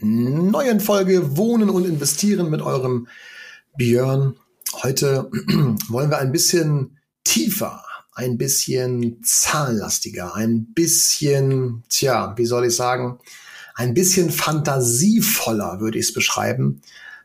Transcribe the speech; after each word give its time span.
neuen 0.00 0.80
Folge 0.80 1.36
Wohnen 1.36 1.70
und 1.70 1.84
Investieren 1.84 2.50
mit 2.50 2.62
eurem 2.62 3.08
Björn. 3.76 4.36
Heute 4.82 5.30
wollen 5.88 6.10
wir 6.10 6.18
ein 6.18 6.32
bisschen 6.32 6.98
tiefer, 7.24 7.84
ein 8.14 8.38
bisschen 8.38 9.22
zahlenlastiger, 9.22 10.34
ein 10.34 10.72
bisschen, 10.74 11.84
tja, 11.88 12.34
wie 12.36 12.46
soll 12.46 12.66
ich 12.66 12.76
sagen, 12.76 13.18
ein 13.74 13.94
bisschen 13.94 14.30
fantasievoller, 14.30 15.80
würde 15.80 15.98
ich 15.98 16.06
es 16.06 16.12
beschreiben, 16.12 16.82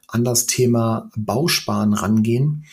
an 0.07 0.23
das 0.23 0.45
Thema 0.45 1.09
Bausparen 1.15 1.93
rangehen. 1.93 2.65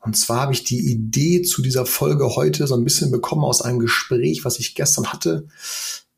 Und 0.00 0.16
zwar 0.16 0.40
habe 0.40 0.52
ich 0.52 0.64
die 0.64 0.90
Idee 0.90 1.42
zu 1.42 1.60
dieser 1.60 1.86
Folge 1.86 2.34
heute 2.34 2.66
so 2.66 2.74
ein 2.74 2.84
bisschen 2.84 3.10
bekommen 3.10 3.44
aus 3.44 3.62
einem 3.62 3.78
Gespräch, 3.78 4.44
was 4.44 4.58
ich 4.58 4.74
gestern 4.74 5.12
hatte. 5.12 5.46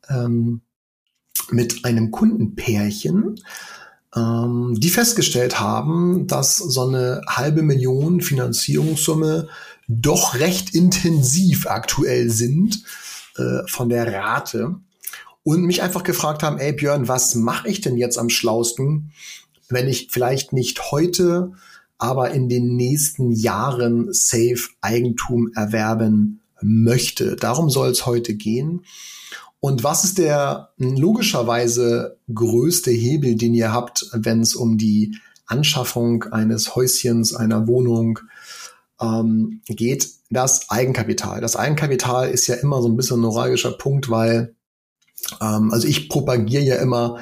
Ähm, 0.09 0.61
mit 1.51 1.85
einem 1.85 2.11
Kundenpärchen, 2.11 3.35
ähm, 4.15 4.75
die 4.77 4.89
festgestellt 4.89 5.59
haben, 5.59 6.27
dass 6.27 6.57
so 6.57 6.87
eine 6.87 7.21
halbe 7.27 7.63
Million 7.63 8.21
Finanzierungssumme 8.21 9.47
doch 9.87 10.35
recht 10.35 10.73
intensiv 10.73 11.67
aktuell 11.67 12.29
sind 12.29 12.83
äh, 13.37 13.67
von 13.67 13.89
der 13.89 14.13
Rate 14.13 14.75
und 15.43 15.63
mich 15.63 15.81
einfach 15.81 16.03
gefragt 16.03 16.43
haben, 16.43 16.57
ey 16.57 16.73
Björn, 16.73 17.07
was 17.07 17.35
mache 17.35 17.67
ich 17.67 17.81
denn 17.81 17.97
jetzt 17.97 18.17
am 18.17 18.29
schlausten, 18.29 19.11
wenn 19.69 19.87
ich 19.87 20.07
vielleicht 20.11 20.53
nicht 20.53 20.91
heute, 20.91 21.51
aber 21.97 22.31
in 22.31 22.49
den 22.49 22.75
nächsten 22.75 23.31
Jahren 23.31 24.11
safe 24.13 24.69
Eigentum 24.81 25.51
erwerben 25.55 26.41
möchte. 26.61 27.35
Darum 27.35 27.69
soll 27.69 27.89
es 27.89 28.05
heute 28.05 28.35
gehen. 28.35 28.85
Und 29.63 29.81
was 29.81 30.03
ist 30.03 30.17
der 30.17 30.73
logischerweise 30.75 32.17
größte 32.33 32.91
Hebel, 32.91 33.35
den 33.35 33.53
ihr 33.53 33.71
habt, 33.71 34.09
wenn 34.11 34.41
es 34.41 34.55
um 34.55 34.77
die 34.77 35.15
Anschaffung 35.45 36.25
eines 36.33 36.75
Häuschens, 36.75 37.33
einer 37.33 37.65
Wohnung 37.65 38.19
ähm, 38.99 39.61
geht? 39.65 40.09
Das 40.29 40.69
Eigenkapital. 40.69 41.39
Das 41.39 41.55
Eigenkapital 41.55 42.29
ist 42.29 42.47
ja 42.47 42.55
immer 42.55 42.81
so 42.81 42.89
ein 42.89 42.97
bisschen 42.97 43.19
ein 43.19 43.21
neuralgischer 43.21 43.71
Punkt, 43.71 44.09
weil 44.09 44.53
ähm, 45.39 45.71
also 45.71 45.87
ich 45.87 46.09
propagiere 46.09 46.63
ja 46.63 46.75
immer 46.75 47.19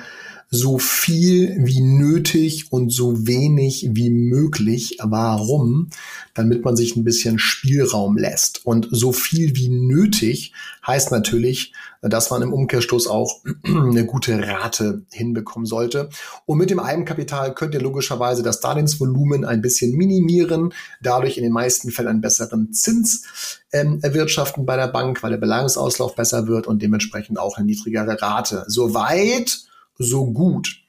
so 0.54 0.80
viel 0.80 1.56
wie 1.66 1.80
nötig 1.80 2.74
und 2.74 2.92
so 2.92 3.26
wenig 3.26 3.88
wie 3.94 4.10
möglich. 4.10 4.98
Warum? 5.02 5.90
Damit 6.34 6.66
man 6.66 6.76
sich 6.76 6.98
ein 6.98 7.06
bisschen 7.06 7.40
Spielraum 7.40 8.18
lässt. 8.18 8.66
Und 8.66 8.90
so 8.92 9.14
viel 9.14 9.56
wie 9.56 9.70
nötig 9.70 10.52
heißt 10.86 11.12
natürlich, 11.12 11.72
dass 12.02 12.32
man 12.32 12.42
im 12.42 12.52
Umkehrschluss 12.52 13.08
auch 13.08 13.40
eine 13.64 14.06
gute 14.06 14.46
Rate 14.46 15.04
hinbekommen 15.14 15.66
sollte. 15.66 16.10
Und 16.46 16.58
mit 16.58 16.70
dem 16.70 16.82
Eigenkapital 16.82 17.54
könnt 17.56 17.74
ihr 17.74 17.82
logischerweise 17.82 18.44
das 18.44 18.60
Darlehensvolumen 18.60 19.46
ein 19.46 19.62
bisschen 19.62 19.96
minimieren, 19.96 20.74
dadurch 21.02 21.38
in 21.38 21.44
den 21.44 21.54
meisten 21.54 21.92
Fällen 21.92 22.10
einen 22.10 22.22
besseren 22.22 22.74
Zins 22.74 23.62
ähm, 23.72 24.00
erwirtschaften 24.02 24.66
bei 24.66 24.76
der 24.76 24.90
Bank, 24.90 25.24
weil 25.24 25.32
der 25.32 25.38
Belangungsauslauf 25.38 26.14
besser 26.14 26.48
wird 26.48 26.68
und 26.68 26.82
dementsprechend 26.82 27.40
auch 27.40 27.56
eine 27.56 27.68
niedrigere 27.68 28.22
Rate. 28.22 28.66
Soweit 28.68 29.71
so 30.02 30.32
gut. 30.32 30.84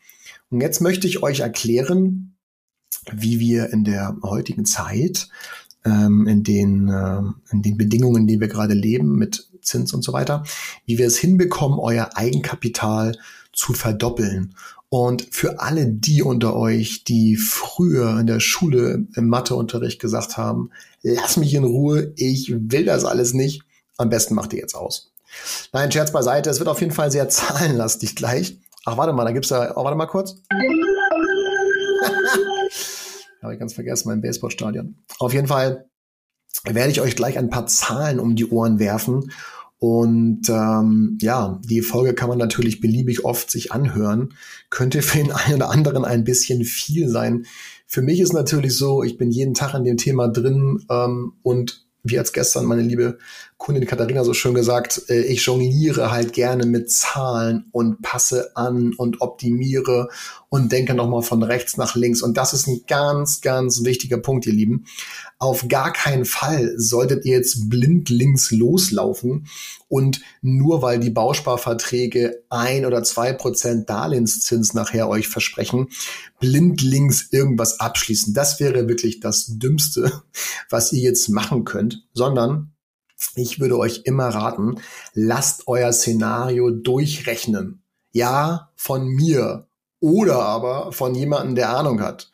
Und 0.51 0.61
jetzt 0.61 0.81
möchte 0.81 1.07
ich 1.07 1.23
euch 1.23 1.41
erklären, 1.41 2.37
wie 3.11 3.41
wir 3.41 3.71
in 3.71 3.85
der 3.85 4.17
heutigen 4.23 4.65
Zeit, 4.65 5.29
ähm, 5.85 6.27
in, 6.29 6.45
den, 6.45 6.89
äh, 6.89 7.23
in 7.51 7.63
den 7.63 7.77
Bedingungen, 7.77 8.23
in 8.23 8.27
denen 8.27 8.41
wir 8.41 8.49
gerade 8.49 8.75
leben, 8.75 9.17
mit 9.17 9.49
Zins 9.63 9.93
und 9.93 10.03
so 10.03 10.13
weiter, 10.13 10.45
wie 10.87 10.99
wir 10.99 11.07
es 11.07 11.19
hinbekommen, 11.19 11.79
euer 11.79 12.11
Eigenkapital 12.15 13.17
zu 13.53 13.73
verdoppeln. 13.73 14.55
Und 14.89 15.29
für 15.31 15.61
alle 15.61 15.87
die 15.87 16.23
unter 16.23 16.55
euch, 16.55 17.05
die 17.05 17.37
früher 17.37 18.21
in 18.21 18.27
der 18.27 18.41
Schule 18.41 19.07
im 19.15 19.29
Matheunterricht 19.29 20.01
gesagt 20.01 20.37
haben, 20.37 20.71
lass 21.03 21.39
mich 21.39 21.55
in 21.55 21.65
Ruhe, 21.65 22.13
ich 22.17 22.53
will 22.55 22.85
das 22.85 23.05
alles 23.05 23.33
nicht, 23.33 23.63
am 23.97 24.11
besten 24.11 24.35
macht 24.35 24.53
ihr 24.53 24.59
jetzt 24.59 24.75
aus. 24.75 25.13
Nein, 25.73 25.91
Scherz 25.91 26.13
beiseite, 26.13 26.51
es 26.51 26.59
wird 26.59 26.69
auf 26.69 26.81
jeden 26.81 26.93
Fall 26.93 27.11
sehr 27.11 27.29
zahlenlastig 27.31 28.17
gleich. 28.17 28.59
Ach, 28.85 28.97
warte 28.97 29.13
mal, 29.13 29.25
da 29.25 29.33
gibt's 29.33 29.49
da, 29.49 29.73
oh, 29.77 29.85
warte 29.85 29.97
mal 29.97 30.07
kurz. 30.07 30.43
Habe 33.43 33.55
ich 33.55 33.61
ganz 33.61 33.75
vergessen, 33.75 34.09
mein 34.09 34.21
Baseballstadion. 34.21 34.97
Auf 35.19 35.33
jeden 35.33 35.47
Fall 35.47 35.89
werde 36.65 36.91
ich 36.91 37.01
euch 37.01 37.17
gleich 37.17 37.39
ein 37.39 37.51
paar 37.51 37.67
Zahlen 37.67 38.21
um 38.21 38.37
die 38.37 38.47
Ohren 38.47 38.79
werfen. 38.79 39.33
Und 39.79 40.49
ähm, 40.49 41.19
ja, 41.21 41.61
die 41.65 41.83
Folge 41.83 42.15
kann 42.15 42.29
man 42.29 42.39
natürlich 42.39 42.81
beliebig 42.81 43.25
oft 43.25 43.51
sich 43.51 43.73
anhören. 43.73 44.35
Könnte 44.71 45.03
für 45.03 45.19
den 45.19 45.33
einen 45.33 45.57
oder 45.57 45.71
anderen 45.71 46.05
ein 46.05 46.23
bisschen 46.23 46.65
viel 46.65 47.09
sein. 47.09 47.47
Für 47.87 48.03
mich 48.03 48.21
ist 48.21 48.33
natürlich 48.33 48.77
so, 48.77 49.03
ich 49.03 49.19
bin 49.19 49.33
jeden 49.33 49.55
Tag 49.55 49.75
an 49.75 49.85
dem 49.85 49.97
Thema 49.97 50.29
drin 50.29 50.85
ähm, 50.89 51.35
und 51.43 51.85
wie 52.05 52.19
als 52.19 52.33
gestern 52.33 52.65
meine 52.65 52.83
liebe 52.83 53.19
Kundin 53.63 53.87
Katharina 53.87 54.25
so 54.25 54.35
schön 54.35 54.55
gesagt, 54.55 55.05
äh, 55.09 55.23
ich 55.23 55.47
jongliere 55.47 56.11
halt 56.11 56.33
gerne 56.33 56.67
mit 56.67 56.91
Zahlen 56.91 57.67
und 57.71 58.03
passe 58.03 58.57
an 58.57 58.93
und 58.97 59.21
optimiere 59.21 60.09
und 60.49 60.73
denke 60.73 60.95
nochmal 60.95 61.23
von 61.23 61.45
rechts 61.45 61.77
nach 61.77 61.95
links. 61.95 62.23
Und 62.23 62.37
das 62.37 62.55
ist 62.55 62.67
ein 62.67 62.81
ganz, 62.89 63.41
ganz 63.41 63.85
wichtiger 63.85 64.19
Punkt, 64.19 64.47
ihr 64.47 64.53
Lieben. 64.53 64.87
Auf 65.39 65.69
gar 65.69 65.93
keinen 65.93 66.25
Fall 66.25 66.75
solltet 66.77 67.25
ihr 67.25 67.37
jetzt 67.37 67.71
blind 67.71 68.09
links 68.09 68.51
loslaufen 68.51 69.47
und 69.87 70.23
nur 70.41 70.83
weil 70.83 70.99
die 70.99 71.11
Bausparverträge 71.11 72.43
ein 72.51 72.85
oder 72.85 73.05
zwei 73.05 73.33
Prozent 73.33 73.89
Darlehenszins 73.89 74.75
nachher 74.75 75.09
euch 75.09 75.29
versprechen, 75.29 75.87
blind 76.41 76.83
links 76.83 77.29
irgendwas 77.31 77.79
abschließen. 77.79 78.35
Das 78.35 78.59
wäre 78.59 78.89
wirklich 78.89 79.21
das 79.21 79.47
Dümmste, 79.57 80.25
was 80.69 80.93
ihr 80.93 81.03
jetzt 81.03 81.29
machen 81.29 81.65
könnt, 81.65 82.05
sondern 82.13 82.72
ich 83.35 83.61
würde 83.61 83.79
euch 83.79 84.03
immer 84.05 84.29
raten, 84.29 84.81
lasst 85.15 85.69
euer 85.69 85.93
Szenario 85.93 86.71
durchrechnen. 86.71 87.83
Ja, 88.13 88.71
von 88.77 89.07
mir 89.07 89.67
oder 90.01 90.41
aber 90.41 90.93
von 90.93 91.15
jemandem, 91.15 91.55
der 91.55 91.71
Ahnung 91.71 92.01
hat. 92.01 92.31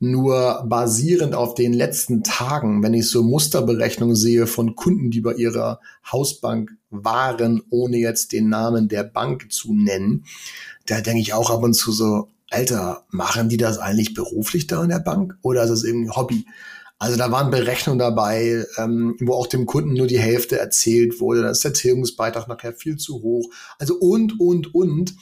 Nur 0.00 0.64
basierend 0.68 1.34
auf 1.34 1.54
den 1.54 1.72
letzten 1.72 2.22
Tagen, 2.22 2.84
wenn 2.84 2.94
ich 2.94 3.10
so 3.10 3.24
Musterberechnungen 3.24 4.14
sehe 4.14 4.46
von 4.46 4.76
Kunden, 4.76 5.10
die 5.10 5.20
bei 5.20 5.34
ihrer 5.34 5.80
Hausbank 6.10 6.70
waren, 6.90 7.62
ohne 7.70 7.96
jetzt 7.96 8.32
den 8.32 8.48
Namen 8.48 8.86
der 8.88 9.02
Bank 9.02 9.50
zu 9.52 9.74
nennen, 9.74 10.24
da 10.86 11.00
denke 11.00 11.20
ich 11.20 11.34
auch 11.34 11.50
ab 11.50 11.64
und 11.64 11.74
zu 11.74 11.90
so, 11.90 12.28
Alter, 12.50 13.04
machen 13.10 13.48
die 13.48 13.56
das 13.58 13.78
eigentlich 13.78 14.14
beruflich 14.14 14.68
da 14.68 14.82
in 14.82 14.88
der 14.88 15.00
Bank 15.00 15.36
oder 15.42 15.64
ist 15.64 15.70
das 15.70 15.84
irgendwie 15.84 16.10
Hobby? 16.10 16.46
Also 16.98 17.16
da 17.16 17.30
waren 17.30 17.50
Berechnungen 17.50 17.98
dabei, 17.98 18.66
ähm, 18.76 19.16
wo 19.20 19.34
auch 19.34 19.46
dem 19.46 19.66
Kunden 19.66 19.94
nur 19.94 20.08
die 20.08 20.18
Hälfte 20.18 20.58
erzählt 20.58 21.20
wurde. 21.20 21.42
Da 21.42 21.50
ist 21.50 21.62
der 21.62 21.72
Tilgungsbeitrag 21.72 22.48
nachher 22.48 22.72
viel 22.72 22.96
zu 22.96 23.22
hoch. 23.22 23.48
Also 23.78 23.94
und, 23.94 24.40
und, 24.40 24.74
und. 24.74 25.14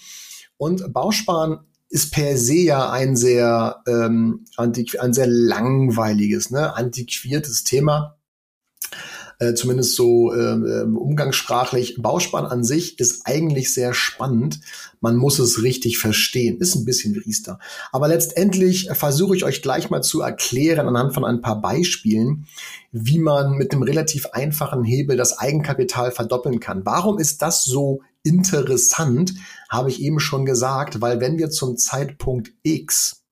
Und 0.56 0.92
Bausparen 0.92 1.58
ist 1.90 2.12
per 2.12 2.38
se 2.38 2.56
ja 2.56 2.90
ein 2.90 3.14
sehr, 3.14 3.82
ähm, 3.86 4.46
ein 4.56 5.12
sehr 5.12 5.26
langweiliges, 5.26 6.50
ne, 6.50 6.74
antiquiertes 6.74 7.62
Thema 7.64 8.16
äh, 9.38 9.54
zumindest 9.54 9.94
so 9.94 10.32
äh, 10.32 10.82
umgangssprachlich. 10.84 11.96
Bauspann 12.00 12.46
an 12.46 12.64
sich 12.64 12.98
ist 12.98 13.26
eigentlich 13.26 13.72
sehr 13.74 13.92
spannend. 13.92 14.60
Man 15.00 15.16
muss 15.16 15.38
es 15.38 15.62
richtig 15.62 15.98
verstehen. 15.98 16.58
Ist 16.58 16.74
ein 16.74 16.84
bisschen 16.84 17.14
Riester. 17.16 17.58
Aber 17.92 18.08
letztendlich 18.08 18.88
versuche 18.92 19.36
ich 19.36 19.44
euch 19.44 19.62
gleich 19.62 19.90
mal 19.90 20.02
zu 20.02 20.20
erklären 20.20 20.88
anhand 20.88 21.14
von 21.14 21.24
ein 21.24 21.42
paar 21.42 21.60
Beispielen, 21.60 22.46
wie 22.92 23.18
man 23.18 23.52
mit 23.52 23.72
einem 23.72 23.82
relativ 23.82 24.26
einfachen 24.26 24.84
Hebel 24.84 25.16
das 25.16 25.38
Eigenkapital 25.38 26.12
verdoppeln 26.12 26.60
kann. 26.60 26.86
Warum 26.86 27.18
ist 27.18 27.42
das 27.42 27.64
so 27.64 28.00
interessant? 28.22 29.34
Habe 29.68 29.90
ich 29.90 30.00
eben 30.00 30.18
schon 30.18 30.46
gesagt, 30.46 31.00
weil 31.00 31.20
wenn 31.20 31.38
wir 31.38 31.50
zum 31.50 31.76
Zeitpunkt 31.76 32.52
X 32.62 33.22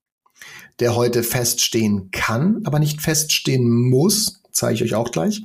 der 0.81 0.97
heute 0.97 1.23
feststehen 1.23 2.11
kann, 2.11 2.63
aber 2.65 2.79
nicht 2.79 3.01
feststehen 3.01 3.71
muss, 3.71 4.43
zeige 4.55 4.75
ich 4.75 4.83
euch 4.83 4.95
auch 4.95 5.11
gleich, 5.11 5.43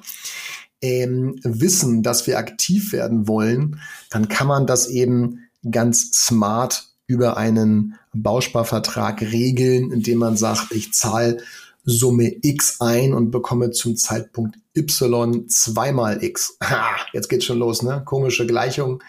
ähm, 0.82 1.40
wissen, 1.44 2.04
dass 2.04 2.26
wir 2.28 2.38
aktiv 2.38 2.94
werden 2.94 3.28
wollen, 3.28 3.82
dann 4.10 4.30
kann 4.30 4.48
man 4.48 4.66
das 4.66 4.88
eben 4.88 5.50
ganz 5.70 6.12
smart 6.14 6.86
über 7.06 7.38
einen 7.38 7.96
Bausparvertrag 8.14 9.22
regeln, 9.22 9.92
indem 9.92 10.20
man 10.20 10.38
sagt, 10.38 10.72
ich 10.72 10.94
zahle 10.94 11.38
Summe 11.84 12.36
X 12.44 12.82
ein 12.82 13.14
und 13.14 13.32
bekomme 13.32 13.72
zum 13.72 13.96
Zeitpunkt 13.96 14.58
Y 14.76 15.50
zweimal 15.50 16.24
X. 16.24 16.58
Ha, 16.64 16.98
jetzt 17.14 17.30
geht's 17.30 17.46
schon 17.46 17.58
los, 17.58 17.82
ne? 17.82 18.04
Komische 18.06 18.46
Gleichung. 18.46 19.02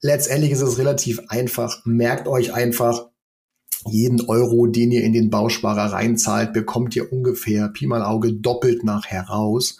Letztendlich 0.00 0.50
ist 0.52 0.62
es 0.62 0.78
relativ 0.78 1.20
einfach. 1.28 1.84
Merkt 1.84 2.26
euch 2.26 2.52
einfach, 2.52 3.07
jeden 3.86 4.20
Euro, 4.22 4.66
den 4.66 4.90
ihr 4.90 5.04
in 5.04 5.12
den 5.12 5.30
Bausparer 5.30 5.92
reinzahlt, 5.92 6.52
bekommt 6.52 6.96
ihr 6.96 7.12
ungefähr 7.12 7.68
Pi 7.68 7.86
mal 7.86 8.02
Auge 8.02 8.32
doppelt 8.32 8.84
nachher 8.84 9.22
raus. 9.22 9.78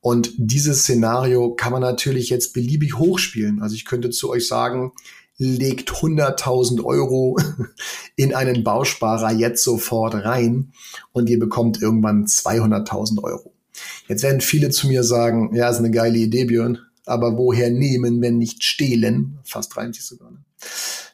Und 0.00 0.32
dieses 0.36 0.80
Szenario 0.82 1.54
kann 1.54 1.72
man 1.72 1.82
natürlich 1.82 2.30
jetzt 2.30 2.54
beliebig 2.54 2.98
hochspielen. 2.98 3.62
Also 3.62 3.74
ich 3.74 3.84
könnte 3.84 4.10
zu 4.10 4.30
euch 4.30 4.46
sagen, 4.46 4.92
legt 5.36 5.90
100.000 5.90 6.84
Euro 6.84 7.36
in 8.16 8.34
einen 8.34 8.62
Bausparer 8.62 9.32
jetzt 9.32 9.64
sofort 9.64 10.14
rein 10.14 10.72
und 11.12 11.30
ihr 11.30 11.38
bekommt 11.38 11.80
irgendwann 11.80 12.26
200.000 12.26 13.22
Euro. 13.22 13.52
Jetzt 14.06 14.22
werden 14.22 14.42
viele 14.42 14.68
zu 14.70 14.88
mir 14.88 15.02
sagen, 15.02 15.54
ja, 15.54 15.70
ist 15.70 15.78
eine 15.78 15.90
geile 15.90 16.18
Idee, 16.18 16.44
Björn, 16.44 16.78
aber 17.06 17.38
woher 17.38 17.70
nehmen, 17.70 18.20
wenn 18.20 18.36
nicht 18.36 18.64
stehlen? 18.64 19.38
Fast 19.44 19.74
30 19.76 20.04
sogar. 20.04 20.30
Ne? 20.30 20.38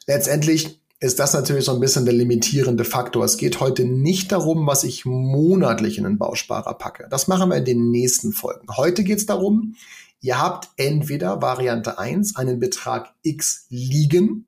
Letztendlich 0.07 0.81
ist 0.99 1.19
das 1.19 1.33
natürlich 1.33 1.65
so 1.65 1.73
ein 1.73 1.79
bisschen 1.79 2.05
der 2.05 2.13
limitierende 2.13 2.83
Faktor. 2.83 3.23
Es 3.23 3.37
geht 3.37 3.59
heute 3.59 3.85
nicht 3.85 4.31
darum, 4.31 4.65
was 4.65 4.83
ich 4.83 5.05
monatlich 5.05 5.97
in 5.97 6.05
den 6.05 6.17
Bausparer 6.17 6.73
packe. 6.73 7.07
Das 7.09 7.27
machen 7.27 7.49
wir 7.49 7.57
in 7.57 7.65
den 7.65 7.91
nächsten 7.91 8.33
Folgen. 8.33 8.67
Heute 8.75 9.03
geht 9.03 9.19
es 9.19 9.25
darum, 9.27 9.75
ihr 10.21 10.41
habt 10.41 10.69
entweder 10.77 11.41
Variante 11.41 11.99
1 11.99 12.35
einen 12.35 12.59
Betrag 12.59 13.13
X 13.21 13.67
liegen, 13.69 14.47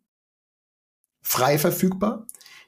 frei 1.21 1.59
verfügbar, 1.59 2.25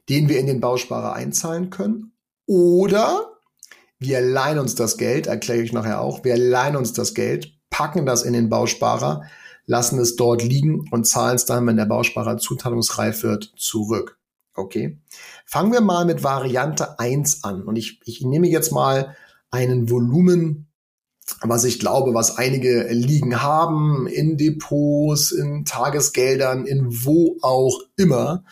den 0.10 0.30
wir 0.30 0.40
in 0.40 0.46
den 0.46 0.60
Bausparer 0.60 1.14
einzahlen 1.14 1.72
können, 1.72 2.12
oder 2.46 3.32
wir 3.98 4.22
leihen 4.22 4.60
uns 4.60 4.76
das 4.76 4.98
Geld, 4.98 5.26
erkläre 5.26 5.62
ich 5.62 5.74
nachher 5.74 6.02
auch, 6.02 6.24
wir 6.24 6.38
leihen 6.38 6.76
uns 6.76 6.94
das 6.94 7.14
Geld, 7.16 7.54
packen 7.70 8.06
das 8.06 8.24
in 8.24 8.34
den 8.34 8.50
Bausparer, 8.50 9.24
lassen 9.66 10.00
es 10.00 10.16
dort 10.16 10.44
liegen 10.44 10.88
und 10.92 11.08
zahlen 11.08 11.36
es 11.36 11.46
dann, 11.46 11.66
wenn 11.68 11.78
der 11.78 11.86
Bausparer 11.86 12.38
zuteilungsreif 12.38 13.24
wird, 13.24 13.54
zurück. 13.58 14.18
Okay. 14.54 15.00
Fangen 15.46 15.72
wir 15.72 15.82
mal 15.82 16.06
mit 16.06 16.24
Variante 16.24 17.00
1 17.00 17.44
an. 17.44 17.64
Und 17.64 17.78
ich, 17.78 18.02
ich 18.06 18.22
nehme 18.22 18.48
jetzt 18.48 18.72
mal 18.72 19.16
einen 19.50 19.90
Volumen, 19.90 20.68
was 21.42 21.64
ich 21.64 21.80
glaube, 21.80 22.14
was 22.14 22.38
einige 22.38 22.88
liegen 22.90 23.42
haben, 23.42 24.08
in 24.08 24.38
Depots, 24.38 25.32
in 25.32 25.66
Tagesgeldern, 25.66 26.66
in 26.66 27.06
wo 27.06 27.38
auch 27.42 27.80
immer. 27.96 28.44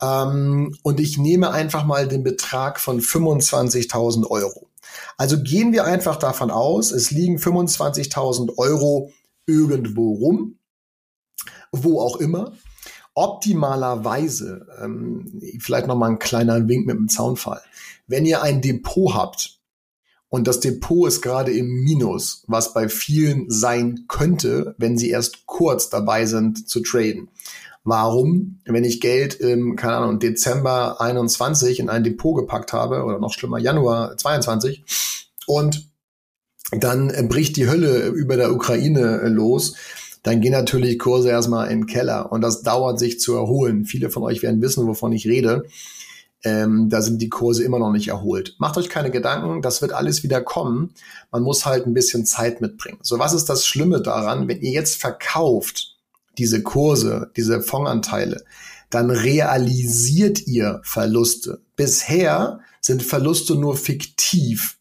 Ähm, 0.00 0.76
und 0.82 1.00
ich 1.00 1.16
nehme 1.16 1.50
einfach 1.50 1.84
mal 1.84 2.08
den 2.08 2.22
Betrag 2.22 2.80
von 2.80 3.00
25.000 3.00 4.28
Euro. 4.28 4.68
Also 5.16 5.42
gehen 5.42 5.72
wir 5.72 5.84
einfach 5.84 6.16
davon 6.16 6.50
aus, 6.50 6.92
es 6.92 7.10
liegen 7.10 7.38
25.000 7.38 8.58
Euro 8.58 9.10
irgendwo 9.46 10.14
rum, 10.14 10.58
wo 11.72 12.00
auch 12.00 12.16
immer. 12.16 12.52
Optimalerweise, 13.14 14.66
ähm, 14.82 15.40
vielleicht 15.58 15.86
noch 15.86 15.96
mal 15.96 16.10
ein 16.10 16.18
kleiner 16.18 16.66
Wink 16.66 16.86
mit 16.86 16.96
dem 16.96 17.08
Zaunfall. 17.08 17.60
Wenn 18.06 18.24
ihr 18.24 18.42
ein 18.42 18.62
Depot 18.62 19.14
habt 19.14 19.60
und 20.28 20.46
das 20.46 20.60
Depot 20.60 21.06
ist 21.06 21.20
gerade 21.20 21.52
im 21.52 21.66
Minus, 21.84 22.42
was 22.46 22.72
bei 22.72 22.88
vielen 22.88 23.50
sein 23.50 24.06
könnte, 24.08 24.74
wenn 24.78 24.96
sie 24.96 25.10
erst 25.10 25.44
kurz 25.44 25.90
dabei 25.90 26.24
sind 26.24 26.66
zu 26.68 26.80
traden. 26.80 27.28
Warum, 27.84 28.60
wenn 28.64 28.84
ich 28.84 29.00
Geld 29.00 29.34
im, 29.34 29.76
keine 29.76 29.96
Ahnung, 29.96 30.18
Dezember 30.18 31.00
21 31.00 31.80
in 31.80 31.90
ein 31.90 32.04
Depot 32.04 32.34
gepackt 32.34 32.72
habe 32.72 33.02
oder 33.02 33.18
noch 33.18 33.34
schlimmer 33.34 33.58
Januar 33.58 34.16
22 34.16 34.84
und 35.46 35.91
dann 36.72 37.10
äh, 37.10 37.22
bricht 37.22 37.56
die 37.56 37.68
Hölle 37.68 38.08
über 38.08 38.36
der 38.36 38.52
Ukraine 38.52 39.20
äh, 39.22 39.28
los, 39.28 39.74
dann 40.22 40.40
gehen 40.40 40.52
natürlich 40.52 40.98
Kurse 40.98 41.30
erstmal 41.30 41.70
in 41.70 41.80
den 41.80 41.86
Keller 41.86 42.30
und 42.30 42.42
das 42.42 42.62
dauert 42.62 42.98
sich 42.98 43.20
zu 43.20 43.34
erholen. 43.34 43.84
Viele 43.84 44.10
von 44.10 44.22
euch 44.22 44.42
werden 44.42 44.62
wissen, 44.62 44.86
wovon 44.86 45.12
ich 45.12 45.26
rede. 45.26 45.64
Ähm, 46.44 46.88
da 46.88 47.02
sind 47.02 47.22
die 47.22 47.28
Kurse 47.28 47.62
immer 47.62 47.78
noch 47.78 47.92
nicht 47.92 48.08
erholt. 48.08 48.56
Macht 48.58 48.76
euch 48.76 48.88
keine 48.88 49.10
Gedanken, 49.10 49.62
das 49.62 49.80
wird 49.80 49.92
alles 49.92 50.22
wieder 50.22 50.40
kommen. 50.40 50.90
Man 51.30 51.42
muss 51.42 51.66
halt 51.66 51.86
ein 51.86 51.94
bisschen 51.94 52.24
Zeit 52.26 52.60
mitbringen. 52.60 52.98
So, 53.02 53.18
was 53.18 53.32
ist 53.32 53.46
das 53.46 53.66
Schlimme 53.66 54.00
daran, 54.00 54.48
wenn 54.48 54.60
ihr 54.60 54.72
jetzt 54.72 54.96
verkauft 54.96 55.96
diese 56.38 56.62
Kurse, 56.62 57.30
diese 57.36 57.60
Fondsanteile, 57.60 58.44
dann 58.90 59.10
realisiert 59.10 60.46
ihr 60.46 60.80
Verluste. 60.84 61.60
Bisher 61.76 62.60
sind 62.80 63.02
Verluste 63.02 63.54
nur 63.54 63.76
fiktiv. 63.76 64.78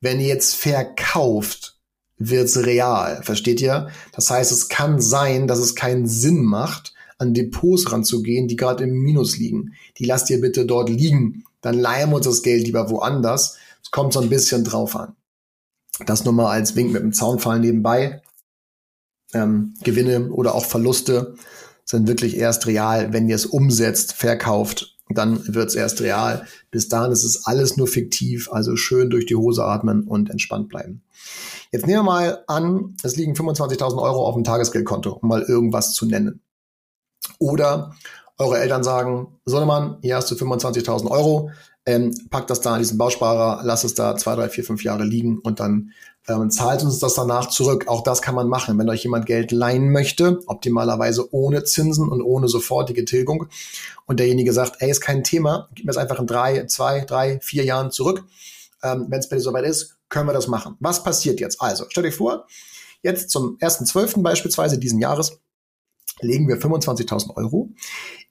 Wenn 0.00 0.20
ihr 0.20 0.28
jetzt 0.28 0.54
verkauft, 0.54 1.78
wird's 2.18 2.56
real. 2.58 3.22
Versteht 3.22 3.60
ihr? 3.60 3.88
Das 4.12 4.30
heißt, 4.30 4.52
es 4.52 4.68
kann 4.68 5.00
sein, 5.00 5.46
dass 5.46 5.58
es 5.58 5.74
keinen 5.74 6.06
Sinn 6.06 6.44
macht, 6.44 6.94
an 7.18 7.34
Depots 7.34 7.92
ranzugehen, 7.92 8.46
die 8.48 8.56
gerade 8.56 8.84
im 8.84 8.90
Minus 8.90 9.38
liegen. 9.38 9.72
Die 9.98 10.04
lasst 10.04 10.28
ihr 10.30 10.40
bitte 10.40 10.66
dort 10.66 10.90
liegen. 10.90 11.44
Dann 11.62 11.78
leihen 11.78 12.10
wir 12.10 12.16
uns 12.16 12.26
das 12.26 12.42
Geld 12.42 12.64
lieber 12.64 12.90
woanders. 12.90 13.56
Es 13.82 13.90
kommt 13.90 14.12
so 14.12 14.20
ein 14.20 14.28
bisschen 14.28 14.64
drauf 14.64 14.96
an. 14.96 15.16
Das 16.04 16.24
nur 16.24 16.34
mal 16.34 16.50
als 16.50 16.76
Wink 16.76 16.92
mit 16.92 17.02
dem 17.02 17.14
Zaunfall 17.14 17.58
nebenbei. 17.60 18.20
Ähm, 19.32 19.74
Gewinne 19.82 20.30
oder 20.30 20.54
auch 20.54 20.66
Verluste 20.66 21.34
sind 21.84 22.06
wirklich 22.06 22.36
erst 22.36 22.66
real, 22.66 23.12
wenn 23.12 23.28
ihr 23.28 23.36
es 23.36 23.46
umsetzt, 23.46 24.12
verkauft 24.12 24.95
dann 25.08 25.54
wird's 25.54 25.74
erst 25.74 26.00
real. 26.00 26.46
Bis 26.70 26.88
dahin 26.88 27.12
ist 27.12 27.24
es 27.24 27.46
alles 27.46 27.76
nur 27.76 27.86
fiktiv, 27.86 28.50
also 28.50 28.76
schön 28.76 29.10
durch 29.10 29.26
die 29.26 29.36
Hose 29.36 29.64
atmen 29.64 30.04
und 30.04 30.30
entspannt 30.30 30.68
bleiben. 30.68 31.02
Jetzt 31.72 31.86
nehmen 31.86 31.98
wir 31.98 32.02
mal 32.04 32.44
an, 32.46 32.96
es 33.02 33.16
liegen 33.16 33.34
25.000 33.34 34.00
Euro 34.00 34.26
auf 34.26 34.34
dem 34.34 34.44
Tagesgeldkonto, 34.44 35.12
um 35.12 35.28
mal 35.28 35.42
irgendwas 35.42 35.92
zu 35.92 36.06
nennen. 36.06 36.40
Oder 37.38 37.94
eure 38.38 38.58
Eltern 38.58 38.84
sagen, 38.84 39.38
Sonnemann, 39.44 39.98
hier 40.02 40.16
hast 40.16 40.30
du 40.30 40.34
25.000 40.34 41.10
Euro, 41.10 41.50
ähm, 41.86 42.14
pack 42.30 42.46
das 42.48 42.60
da 42.60 42.74
in 42.74 42.80
diesen 42.80 42.98
Bausparer, 42.98 43.60
lass 43.64 43.84
es 43.84 43.94
da 43.94 44.16
zwei, 44.16 44.34
drei, 44.34 44.48
vier, 44.48 44.64
fünf 44.64 44.82
Jahre 44.82 45.04
liegen 45.04 45.38
und 45.38 45.60
dann 45.60 45.92
ähm, 46.28 46.50
zahlt 46.50 46.82
uns 46.82 46.98
das 46.98 47.14
danach 47.14 47.48
zurück. 47.48 47.86
Auch 47.88 48.02
das 48.02 48.22
kann 48.22 48.34
man 48.34 48.48
machen. 48.48 48.78
Wenn 48.78 48.88
euch 48.88 49.02
jemand 49.02 49.26
Geld 49.26 49.52
leihen 49.52 49.90
möchte, 49.90 50.40
optimalerweise 50.46 51.32
ohne 51.32 51.64
Zinsen 51.64 52.08
und 52.08 52.22
ohne 52.22 52.48
sofortige 52.48 53.04
Tilgung 53.04 53.46
und 54.06 54.20
derjenige 54.20 54.52
sagt, 54.52 54.76
ey, 54.80 54.90
ist 54.90 55.00
kein 55.00 55.24
Thema, 55.24 55.68
gib 55.74 55.84
mir 55.84 55.90
es 55.90 55.96
einfach 55.96 56.18
in 56.18 56.26
drei, 56.26 56.66
zwei, 56.66 57.00
drei, 57.00 57.38
vier 57.40 57.64
Jahren 57.64 57.90
zurück. 57.90 58.24
Ähm, 58.82 59.06
Wenn 59.08 59.20
es 59.20 59.28
bitte 59.28 59.42
soweit 59.42 59.64
ist, 59.64 59.96
können 60.08 60.28
wir 60.28 60.32
das 60.32 60.48
machen. 60.48 60.76
Was 60.80 61.02
passiert 61.02 61.40
jetzt? 61.40 61.60
Also, 61.60 61.84
stellt 61.88 62.06
euch 62.06 62.14
vor, 62.14 62.46
jetzt 63.02 63.30
zum 63.30 63.56
1.12. 63.58 64.22
beispielsweise 64.22 64.78
diesen 64.78 65.00
Jahres 65.00 65.40
legen 66.20 66.48
wir 66.48 66.58
25.000 66.58 67.36
Euro 67.36 67.70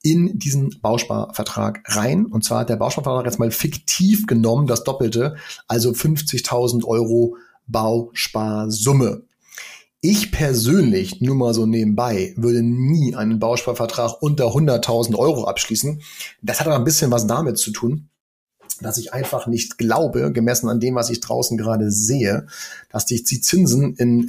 in 0.01 0.37
diesen 0.39 0.79
Bausparvertrag 0.81 1.81
rein. 1.85 2.25
Und 2.25 2.43
zwar 2.43 2.61
hat 2.61 2.69
der 2.69 2.77
Bausparvertrag 2.77 3.25
jetzt 3.25 3.39
mal 3.39 3.51
fiktiv 3.51 4.25
genommen, 4.27 4.67
das 4.67 4.83
Doppelte, 4.83 5.35
also 5.67 5.91
50.000 5.91 6.83
Euro 6.85 7.37
Bausparsumme. 7.67 9.23
Ich 10.01 10.31
persönlich, 10.31 11.21
nur 11.21 11.35
mal 11.35 11.53
so 11.53 11.65
nebenbei, 11.65 12.33
würde 12.37 12.61
nie 12.61 13.15
einen 13.15 13.39
Bausparvertrag 13.39 14.21
unter 14.21 14.45
100.000 14.49 15.15
Euro 15.15 15.45
abschließen. 15.45 16.01
Das 16.43 16.59
hat 16.59 16.67
aber 16.67 16.75
ein 16.75 16.83
bisschen 16.83 17.09
was 17.09 17.25
damit 17.25 17.57
zu 17.57 17.71
tun, 17.71 18.09
dass 18.81 18.97
ich 18.97 19.13
einfach 19.13 19.47
nicht 19.47 19.77
glaube, 19.77 20.31
gemessen 20.31 20.69
an 20.69 20.79
dem, 20.79 20.95
was 20.95 21.09
ich 21.09 21.21
draußen 21.21 21.57
gerade 21.57 21.91
sehe, 21.91 22.45
dass 22.91 23.05
die 23.05 23.23
Zinsen 23.23 23.95
in 23.95 24.27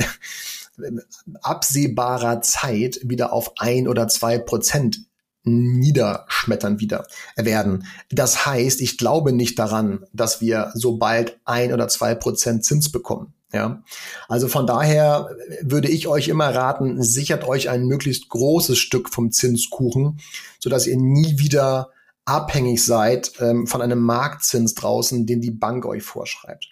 absehbarer 1.43 2.41
Zeit 2.41 3.01
wieder 3.03 3.33
auf 3.33 3.53
ein 3.59 3.89
oder 3.89 4.09
zwei 4.09 4.39
Prozent 4.39 5.01
niederschmettern 5.47 6.81
wieder 6.81 7.07
werden. 7.37 7.87
Das 8.11 8.45
heißt, 8.45 8.81
ich 8.81 8.99
glaube 8.99 9.33
nicht 9.33 9.59
daran, 9.59 10.05
dass 10.13 10.41
wir 10.41 10.73
so 10.75 10.99
bald 10.99 11.39
ein 11.45 11.73
oder 11.73 11.89
zwei 11.89 12.15
Prozent 12.15 12.65
Zins 12.65 12.91
bekommen. 12.91 13.33
Ja, 13.53 13.83
also 14.29 14.49
von 14.49 14.67
daher 14.67 15.31
würde 15.63 15.89
ich 15.89 16.09
euch 16.09 16.29
immer 16.29 16.53
raten, 16.53 17.01
sichert 17.03 17.45
euch 17.47 17.71
ein 17.71 17.87
möglichst 17.87 18.29
großes 18.29 18.77
Stück 18.77 19.09
vom 19.09 19.31
Zinskuchen, 19.31 20.19
so 20.59 20.69
dass 20.69 20.87
ihr 20.87 20.97
nie 20.97 21.39
wieder 21.39 21.91
abhängig 22.25 22.85
seid 22.85 23.33
ähm, 23.41 23.69
von 23.69 23.81
einem 23.81 24.01
Marktzins 24.01 24.75
draußen, 24.75 25.27
den 25.27 25.41
die 25.41 25.53
Bank 25.53 25.87
euch 25.87 26.03
vorschreibt. 26.03 26.69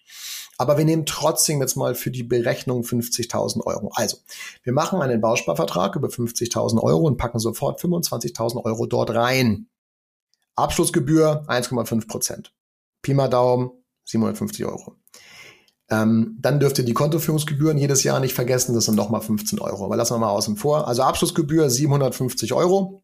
Aber 0.59 0.79
wir 0.79 0.85
nehmen 0.85 1.07
trotzdem 1.07 1.61
jetzt 1.61 1.77
mal 1.77 1.95
für 1.95 2.11
die 2.11 2.23
Berechnung 2.23 2.83
50.000 2.83 3.65
Euro. 3.65 3.91
Also, 3.95 4.19
wir 4.63 4.73
machen 4.73 5.03
einen 5.03 5.21
Bausparvertrag 5.21 5.97
über 5.97 6.09
50.000 6.09 6.81
Euro 6.81 7.07
und 7.07 7.17
packen 7.17 7.39
sofort 7.39 7.81
25.000 7.81 8.65
Euro 8.65 8.87
dort 8.87 9.11
rein. 9.11 9.69
Abschlussgebühr 10.57 11.45
1,5 11.49 12.07
Prozent. 12.07 12.55
Pi 13.03 13.15
mal 13.15 13.29
Daumen 13.29 13.71
750 14.05 14.65
Euro. 14.67 14.97
Ähm, 15.91 16.39
dann 16.41 16.61
dürft 16.61 16.79
ihr 16.79 16.85
die 16.85 16.95
Kontoführungsgebühren 16.95 17.77
jedes 17.77 18.05
Jahr 18.05 18.21
nicht 18.21 18.35
vergessen, 18.35 18.75
das 18.75 18.87
sind 18.87 18.95
nochmal 18.95 19.21
15 19.21 19.59
Euro. 19.61 19.85
Aber 19.85 19.97
lassen 19.97 20.15
wir 20.15 20.19
mal 20.19 20.31
außen 20.31 20.57
vor. 20.57 20.89
Also 20.89 21.03
Abschlussgebühr 21.03 21.69
750 21.69 22.53
Euro. 22.55 23.04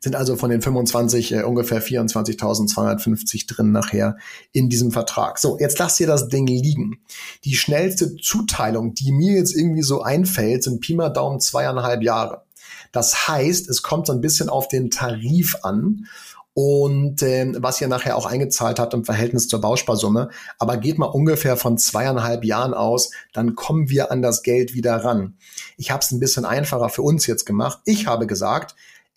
Sind 0.00 0.16
also 0.16 0.36
von 0.36 0.50
den 0.50 0.62
25 0.62 1.32
äh, 1.32 1.42
ungefähr 1.42 1.82
24.250 1.82 3.46
drin 3.46 3.72
nachher 3.72 4.16
in 4.52 4.68
diesem 4.68 4.90
Vertrag. 4.90 5.38
So, 5.38 5.58
jetzt 5.58 5.78
lasst 5.78 6.00
ihr 6.00 6.06
das 6.06 6.28
Ding 6.28 6.46
liegen. 6.46 7.00
Die 7.44 7.54
schnellste 7.54 8.16
Zuteilung, 8.16 8.94
die 8.94 9.12
mir 9.12 9.34
jetzt 9.34 9.54
irgendwie 9.54 9.82
so 9.82 10.02
einfällt, 10.02 10.64
sind 10.64 10.80
Pi 10.80 10.94
mal 10.94 11.10
Daumen 11.10 11.40
zweieinhalb 11.40 12.02
Jahre. 12.02 12.44
Das 12.92 13.28
heißt, 13.28 13.68
es 13.68 13.82
kommt 13.82 14.06
so 14.06 14.12
ein 14.12 14.20
bisschen 14.20 14.48
auf 14.48 14.68
den 14.68 14.90
Tarif 14.90 15.56
an 15.62 16.06
und 16.52 17.22
äh, 17.22 17.52
was 17.58 17.80
ihr 17.80 17.88
nachher 17.88 18.16
auch 18.16 18.26
eingezahlt 18.26 18.78
habt 18.80 18.92
im 18.92 19.04
Verhältnis 19.04 19.48
zur 19.48 19.60
Bausparsumme. 19.60 20.30
Aber 20.58 20.76
geht 20.78 20.98
mal 20.98 21.06
ungefähr 21.06 21.56
von 21.56 21.78
zweieinhalb 21.78 22.44
Jahren 22.44 22.74
aus, 22.74 23.10
dann 23.32 23.54
kommen 23.54 23.88
wir 23.88 24.10
an 24.10 24.20
das 24.20 24.42
Geld 24.42 24.74
wieder 24.74 24.96
ran. 24.96 25.36
Ich 25.76 25.90
habe 25.90 26.02
es 26.02 26.10
ein 26.10 26.20
bisschen 26.20 26.44
einfacher 26.44 26.88
für 26.88 27.02
uns 27.02 27.26
jetzt 27.26 27.46
gemacht. 27.46 27.78
Ich 27.84 28.06
habe 28.06 28.26
gesagt, 28.26 28.74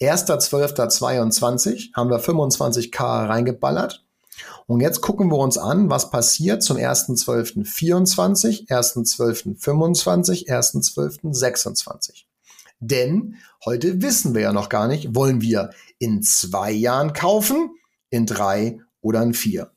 1.12.22 0.10 1.94
haben 1.96 2.10
wir 2.10 2.20
25k 2.20 3.28
reingeballert. 3.30 4.04
Und 4.66 4.80
jetzt 4.80 5.02
gucken 5.02 5.30
wir 5.30 5.38
uns 5.38 5.58
an, 5.58 5.90
was 5.90 6.10
passiert 6.10 6.64
zum 6.64 6.78
1.12.24, 6.78 8.70
1.12.25, 8.70 10.48
1.12.26. 10.48 12.24
Denn 12.80 13.36
heute 13.66 14.02
wissen 14.02 14.34
wir 14.34 14.42
ja 14.42 14.54
noch 14.54 14.70
gar 14.70 14.88
nicht, 14.88 15.16
wollen 15.16 15.42
wir 15.42 15.72
in 16.00 16.22
zwei 16.24 16.72
Jahren 16.72 17.14
kaufen, 17.14 17.76
in 18.10 18.26
drei 18.26 18.80
oder 19.02 19.22
in 19.22 19.34
vier. 19.34 19.72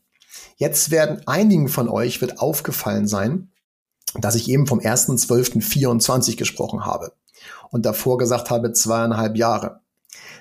Jetzt 0.57 0.91
werden 0.91 1.23
einigen 1.27 1.69
von 1.69 1.89
euch 1.89 2.21
wird 2.21 2.39
aufgefallen 2.41 3.07
sein, 3.07 3.51
dass 4.15 4.35
ich 4.35 4.49
eben 4.49 4.67
vom 4.67 4.81
1.12.24 4.81 6.37
gesprochen 6.37 6.85
habe 6.85 7.13
und 7.71 7.85
davor 7.85 8.19
gesagt 8.19 8.51
habe 8.51 8.73
zweieinhalb 8.73 9.37
Jahre. 9.37 9.81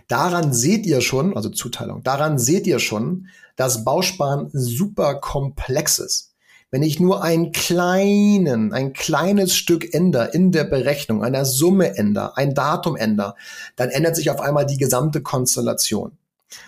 Daran 0.08 0.54
seht 0.54 0.86
ihr 0.86 1.02
schon, 1.02 1.36
also 1.36 1.50
Zuteilung, 1.50 2.04
daran 2.04 2.38
seht 2.38 2.68
ihr 2.68 2.80
schon, 2.80 3.28
dass 3.56 3.84
Bausparen 3.84 4.50
super 4.54 5.16
komplex 5.16 6.00
ist. 6.00 6.34
Wenn 6.72 6.84
ich 6.84 7.00
nur 7.00 7.24
einen 7.24 7.52
kleinen, 7.52 8.74
ein 8.74 8.94
kleines 8.94 9.56
Stück 9.56 9.94
ändere 9.94 10.32
in 10.34 10.52
der 10.52 10.66
Berechnung, 10.66 11.24
einer 11.24 11.46
Summe 11.46 11.98
ändere, 11.98 12.36
ein 12.38 12.54
Datum 12.54 12.96
ändere, 12.96 13.36
dann 13.76 13.90
ändert 13.90 14.16
sich 14.16 14.30
auf 14.30 14.42
einmal 14.42 14.66
die 14.66 14.78
gesamte 14.78 15.22
Konstellation. 15.22 16.18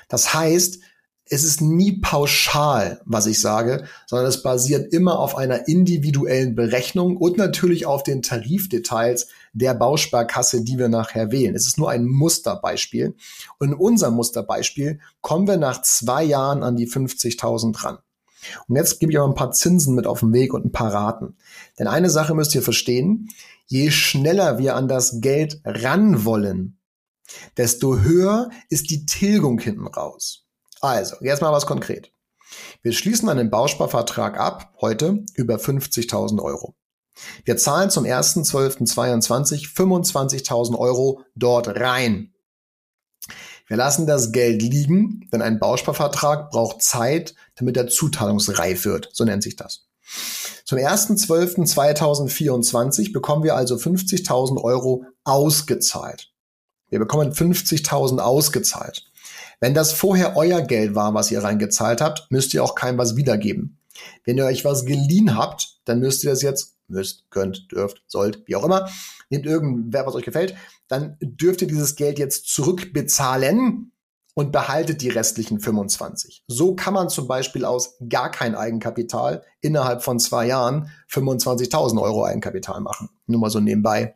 Das 0.08 0.34
heißt, 0.34 0.80
es 1.30 1.44
ist 1.44 1.62
nie 1.62 2.00
pauschal, 2.00 3.02
was 3.06 3.26
ich 3.26 3.42
sage, 3.42 3.86
sondern 4.06 4.28
es 4.28 4.42
basiert 4.42 4.94
immer 4.94 5.20
auf 5.20 5.36
einer 5.36 5.68
individuellen 5.68 6.56
Berechnung 6.56 7.18
und 7.18 7.38
natürlich 7.38 7.86
auf 7.86 8.04
den 8.04 8.22
Tarifdetails 8.22 9.28
der 9.54 9.74
Bausparkasse, 9.74 10.64
die 10.64 10.78
wir 10.78 10.90
nachher 10.90 11.32
wählen. 11.32 11.56
Es 11.56 11.68
ist 11.68 11.78
nur 11.78 11.90
ein 11.90 12.06
Musterbeispiel. 12.06 13.16
Und 13.60 13.70
in 13.70 13.74
unserem 13.74 14.16
Musterbeispiel 14.16 15.00
kommen 15.22 15.48
wir 15.48 15.58
nach 15.58 15.82
zwei 15.82 16.24
Jahren 16.24 16.64
an 16.64 16.76
die 16.76 16.88
50.000 16.88 17.84
ran. 17.84 17.98
Und 18.68 18.76
jetzt 18.76 19.00
gebe 19.00 19.12
ich 19.12 19.20
euch 19.20 19.28
ein 19.28 19.36
paar 19.36 19.52
Zinsen 19.52 19.96
mit 19.96 20.08
auf 20.08 20.22
den 20.22 20.34
Weg 20.34 20.54
und 20.54 20.66
ein 20.66 20.72
paar 20.72 20.94
Raten. 20.94 21.36
Denn 21.80 21.88
eine 21.88 22.10
Sache 22.10 22.34
müsst 22.34 22.56
ihr 22.56 22.62
verstehen, 22.62 23.30
je 23.66 23.92
schneller 23.92 24.58
wir 24.58 24.76
an 24.76 24.88
das 24.88 25.20
Geld 25.20 25.60
ran 25.66 26.24
wollen, 26.24 26.80
desto 27.58 28.00
höher 28.00 28.50
ist 28.70 28.90
die 28.90 29.06
Tilgung 29.06 29.60
hinten 29.60 29.88
raus. 29.88 30.47
Also, 30.88 31.18
jetzt 31.20 31.42
mal 31.42 31.52
was 31.52 31.66
konkret. 31.66 32.14
Wir 32.82 32.94
schließen 32.94 33.28
einen 33.28 33.50
Bausparvertrag 33.50 34.40
ab, 34.40 34.74
heute 34.80 35.26
über 35.36 35.58
50.000 35.58 36.42
Euro. 36.42 36.76
Wir 37.44 37.58
zahlen 37.58 37.90
zum 37.90 38.06
1.12.22 38.06 39.76
25.000 39.76 40.78
Euro 40.78 41.24
dort 41.36 41.68
rein. 41.68 42.34
Wir 43.68 43.76
lassen 43.76 44.08
das 44.08 44.32
Geld 44.32 44.62
liegen, 44.62 45.28
denn 45.34 45.42
ein 45.42 45.60
Bausparvertrag 45.60 46.52
braucht 46.52 46.82
Zeit, 46.82 47.36
damit 47.58 47.76
er 47.76 47.90
zuteilungsreif 47.90 48.86
wird. 48.86 49.10
So 49.12 49.26
nennt 49.26 49.44
sich 49.44 49.58
das. 49.58 49.90
Zum 50.64 50.78
1.12.2024 50.78 53.12
bekommen 53.12 53.44
wir 53.44 53.56
also 53.56 53.76
50.000 53.76 54.64
Euro 54.64 55.04
ausgezahlt. 55.26 56.32
Wir 56.90 57.00
bekommen 57.00 57.34
50.000 57.34 58.20
ausgezahlt. 58.20 59.04
Wenn 59.60 59.74
das 59.74 59.92
vorher 59.92 60.38
euer 60.38 60.62
Geld 60.62 60.96
war, 60.96 61.14
was 61.14 61.32
ihr 61.32 61.44
reingezahlt 61.44 62.02
habt, 62.02 62.28
müsst 62.30 62.54
ihr 62.54 62.64
auch 62.64 62.76
kein 62.76 62.98
was 62.98 63.16
wiedergeben. 63.16 63.80
Wenn 64.24 64.38
ihr 64.38 64.46
euch 64.46 64.64
was 64.66 64.86
geliehen 64.86 65.36
habt, 65.36 65.80
dann 65.86 66.00
müsst 66.00 66.24
ihr 66.24 66.30
das 66.30 66.42
jetzt, 66.42 66.76
müsst, 66.88 67.30
könnt, 67.32 67.72
dürft, 67.72 68.04
sollt, 68.08 68.44
wie 68.46 68.56
auch 68.56 68.64
immer, 68.64 68.88
nehmt 69.30 69.46
irgendwer, 69.46 70.06
was 70.06 70.16
euch 70.16 70.26
gefällt, 70.26 70.56
dann 70.88 71.18
dürft 71.22 71.62
ihr 71.62 71.68
dieses 71.68 71.96
Geld 71.96 72.20
jetzt 72.20 72.48
zurückbezahlen 72.48 73.92
und 74.36 74.52
behaltet 74.52 75.02
die 75.02 75.10
restlichen 75.10 75.60
25. 75.60 76.44
So 76.48 76.76
kann 76.76 76.94
man 76.94 77.10
zum 77.10 77.28
Beispiel 77.28 77.66
aus 77.66 77.98
gar 78.08 78.30
kein 78.30 78.54
Eigenkapital 78.54 79.44
innerhalb 79.62 80.04
von 80.04 80.20
zwei 80.20 80.46
Jahren 80.46 80.92
25.000 81.10 82.00
Euro 82.00 82.24
Eigenkapital 82.24 82.82
machen. 82.82 83.10
Nur 83.26 83.42
mal 83.42 83.50
so 83.50 83.60
nebenbei. 83.60 84.16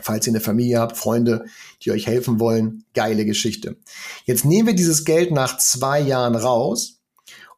Falls 0.00 0.26
ihr 0.26 0.32
eine 0.32 0.40
Familie 0.40 0.80
habt, 0.80 0.96
Freunde, 0.96 1.44
die 1.82 1.90
euch 1.90 2.06
helfen 2.06 2.40
wollen, 2.40 2.84
geile 2.94 3.24
Geschichte. 3.24 3.76
Jetzt 4.24 4.44
nehmen 4.44 4.68
wir 4.68 4.74
dieses 4.74 5.04
Geld 5.04 5.30
nach 5.32 5.58
zwei 5.58 6.00
Jahren 6.00 6.34
raus 6.34 7.02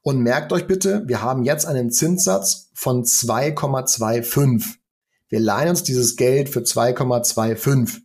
und 0.02 0.20
merkt 0.20 0.52
euch 0.52 0.66
bitte, 0.66 1.04
wir 1.06 1.22
haben 1.22 1.44
jetzt 1.44 1.66
einen 1.66 1.90
Zinssatz 1.90 2.70
von 2.74 3.04
2,25. 3.04 4.76
Wir 5.28 5.40
leihen 5.40 5.70
uns 5.70 5.82
dieses 5.82 6.16
Geld 6.16 6.48
für 6.48 6.60
2,25. 6.60 8.02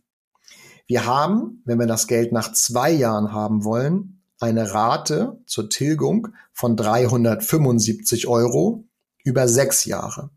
Wir 0.86 1.06
haben, 1.06 1.62
wenn 1.64 1.78
wir 1.78 1.86
das 1.86 2.06
Geld 2.06 2.32
nach 2.32 2.52
zwei 2.52 2.90
Jahren 2.90 3.32
haben 3.32 3.64
wollen, 3.64 4.22
eine 4.40 4.72
Rate 4.72 5.38
zur 5.46 5.68
Tilgung 5.68 6.28
von 6.52 6.76
375 6.76 8.26
Euro 8.26 8.84
über 9.22 9.46
sechs 9.46 9.84
Jahre. 9.84 10.30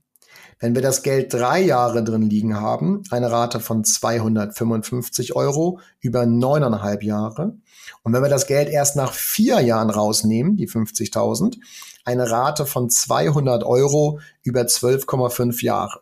Wenn 0.64 0.76
wir 0.76 0.82
das 0.82 1.04
Geld 1.04 1.34
drei 1.34 1.60
Jahre 1.60 2.06
drin 2.06 2.22
liegen 2.22 2.56
haben, 2.56 3.04
eine 3.12 3.30
Rate 3.30 3.60
von 3.60 3.84
255 3.84 5.36
Euro 5.36 5.82
über 6.00 6.26
neuneinhalb 6.26 7.04
Jahre. 7.04 7.58
Und 8.02 8.14
wenn 8.14 8.24
wir 8.24 8.30
das 8.30 8.48
Geld 8.48 8.70
erst 8.70 8.96
nach 8.96 9.12
vier 9.12 9.60
Jahren 9.60 9.90
rausnehmen, 9.90 10.56
die 10.56 10.70
50.000, 10.70 11.58
eine 12.06 12.32
Rate 12.32 12.66
von 12.66 12.90
200 12.90 13.66
Euro 13.66 14.22
über 14.42 14.62
12,5 14.62 15.62
Jahre. 15.66 16.00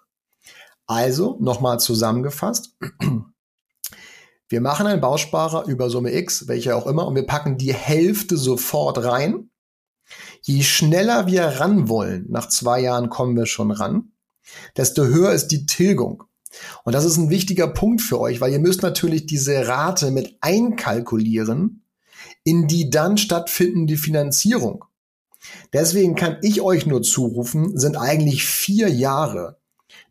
Also, 0.86 1.38
nochmal 1.40 1.80
zusammengefasst. 1.80 2.78
Wir 4.48 4.62
machen 4.62 4.86
einen 4.86 5.02
Bausparer 5.02 5.66
über 5.66 5.90
Summe 5.90 6.14
X, 6.14 6.48
welche 6.48 6.76
auch 6.76 6.86
immer, 6.86 7.08
und 7.08 7.16
wir 7.16 7.26
packen 7.26 7.58
die 7.58 7.74
Hälfte 7.74 8.38
sofort 8.38 9.04
rein. 9.04 9.50
Je 10.44 10.62
schneller 10.62 11.26
wir 11.26 11.46
ran 11.46 11.90
wollen, 11.90 12.28
nach 12.30 12.48
zwei 12.48 12.80
Jahren 12.80 13.10
kommen 13.10 13.36
wir 13.36 13.48
schon 13.48 13.72
ran 13.72 14.12
desto 14.78 15.06
höher 15.06 15.32
ist 15.32 15.48
die 15.48 15.66
Tilgung. 15.66 16.24
Und 16.84 16.94
das 16.94 17.06
ist 17.06 17.18
ein 17.18 17.30
wichtiger 17.30 17.68
Punkt 17.68 18.02
für 18.02 18.20
euch, 18.20 18.42
weil 18.42 18.52
ihr 18.52 18.60
müsst 18.60 18.82
natürlich 18.82 19.26
diese 19.26 19.68
Rate 19.68 20.12
mit 20.12 20.38
einkalkulieren 20.42 21.84
in 22.44 22.68
die 22.68 22.90
dann 22.90 23.18
stattfindende 23.18 23.98
Finanzierung. 23.98 24.86
Deswegen 25.74 26.16
kann 26.16 26.38
ich 26.42 26.62
euch 26.62 26.86
nur 26.86 27.02
zurufen, 27.02 27.78
sind 27.78 27.98
eigentlich 27.98 28.46
vier 28.46 28.90
Jahre 28.90 29.58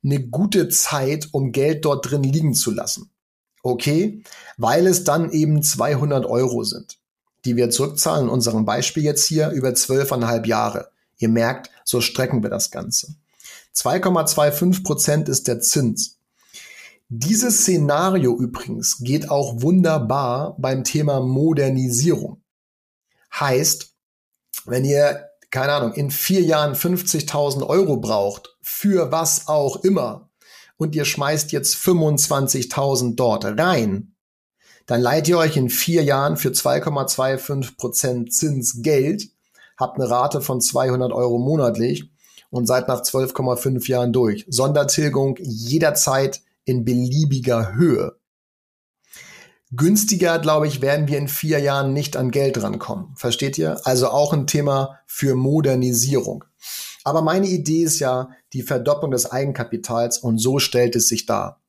eine 0.03 0.27
gute 0.27 0.69
Zeit, 0.69 1.29
um 1.33 1.53
Geld 1.53 1.85
dort 1.85 2.11
drin 2.11 2.23
liegen 2.23 2.55
zu 2.55 2.71
lassen. 2.71 3.11
Okay? 3.63 4.23
Weil 4.57 4.87
es 4.87 5.05
dann 5.05 5.31
eben 5.31 5.63
200 5.63 6.27
Euro 6.27 6.65
sind, 6.65 6.99
die 7.45 7.57
wir 7.57 7.71
zurückzahlen 7.71 8.25
in 8.25 8.31
unserem 8.31 8.65
Beispiel 8.65 9.05
jetzt 9.05 9.25
hier 9.25 9.51
über 9.51 9.75
zwölfeinhalb 9.75 10.47
Jahre. 10.47 10.91
Ihr 11.19 11.29
merkt, 11.29 11.71
so 11.85 12.01
strecken 12.01 12.43
wir 12.43 12.51
das 12.51 12.71
Ganze. 12.71 13.15
2,25 13.81 14.85
Prozent 14.85 15.29
ist 15.31 15.49
der 15.49 15.61
Zins. 15.61 16.19
Dieses 17.09 17.63
Szenario 17.63 18.37
übrigens 18.37 18.99
geht 18.99 19.31
auch 19.31 19.63
wunderbar 19.63 20.55
beim 20.59 20.85
Thema 20.85 21.21
Modernisierung. 21.21 22.43
Heißt, 23.33 23.95
wenn 24.67 24.85
ihr, 24.85 25.31
keine 25.51 25.73
Ahnung, 25.73 25.95
in 25.95 26.11
vier 26.11 26.43
Jahren 26.43 26.75
50.000 26.75 27.67
Euro 27.67 27.97
braucht, 27.97 28.55
für 28.61 29.11
was 29.13 29.49
auch 29.49 29.83
immer, 29.83 30.29
und 30.77 30.95
ihr 30.95 31.07
schmeißt 31.07 31.51
jetzt 31.53 31.75
25.000 31.77 33.15
dort 33.17 33.45
rein, 33.45 34.15
dann 34.85 35.01
leiht 35.01 35.27
ihr 35.29 35.39
euch 35.39 35.57
in 35.57 35.71
vier 35.71 36.05
Jahren 36.05 36.37
für 36.37 36.51
2,25 36.51 37.77
Prozent 37.77 38.35
Zins 38.35 38.83
Geld, 38.83 39.31
habt 39.79 39.99
eine 39.99 40.11
Rate 40.11 40.43
von 40.43 40.61
200 40.61 41.13
Euro 41.13 41.39
monatlich 41.39 42.11
und 42.51 42.67
seid 42.67 42.89
nach 42.89 43.03
12,5 43.03 43.89
Jahren 43.89 44.13
durch. 44.13 44.47
Sondertilgung 44.49 45.37
jederzeit 45.41 46.43
in 46.65 46.85
beliebiger 46.85 47.75
Höhe. 47.75 48.17
Günstiger, 49.73 50.41
glaube 50.41 50.67
ich, 50.67 50.83
werden 50.83 51.07
wir 51.07 51.19
in 51.19 51.29
vier 51.29 51.61
Jahren 51.61 51.93
nicht 51.93 52.17
an 52.17 52.33
Geld 52.33 52.61
rankommen. 52.61 53.15
Versteht 53.15 53.57
ihr? 53.57 53.81
Also 53.85 54.09
auch 54.09 54.33
ein 54.33 54.49
Thema 54.49 54.99
für 55.07 55.37
Modernisierung. 55.37 56.45
Aber 57.05 57.23
meine 57.23 57.47
Idee 57.47 57.85
ist 57.85 58.01
ja 58.01 58.31
die 58.53 58.63
Verdopplung 58.63 59.13
des 59.13 59.31
Eigenkapitals 59.31 60.19
und 60.19 60.39
so 60.39 60.59
stellt 60.59 60.97
es 60.97 61.09
sich 61.09 61.25
dar. 61.25 61.61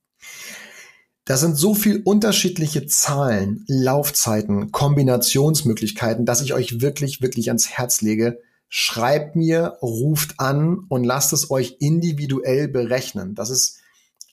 Da 1.24 1.36
sind 1.36 1.54
so 1.54 1.74
viel 1.74 2.02
unterschiedliche 2.04 2.86
Zahlen, 2.86 3.64
Laufzeiten, 3.68 4.72
Kombinationsmöglichkeiten, 4.72 6.26
dass 6.26 6.42
ich 6.42 6.52
euch 6.52 6.80
wirklich, 6.80 7.22
wirklich 7.22 7.48
ans 7.48 7.70
Herz 7.70 8.00
lege. 8.00 8.40
Schreibt 8.74 9.36
mir, 9.36 9.76
ruft 9.82 10.40
an 10.40 10.86
und 10.88 11.04
lasst 11.04 11.34
es 11.34 11.50
euch 11.50 11.76
individuell 11.78 12.68
berechnen. 12.68 13.34
Das 13.34 13.50
ist 13.50 13.80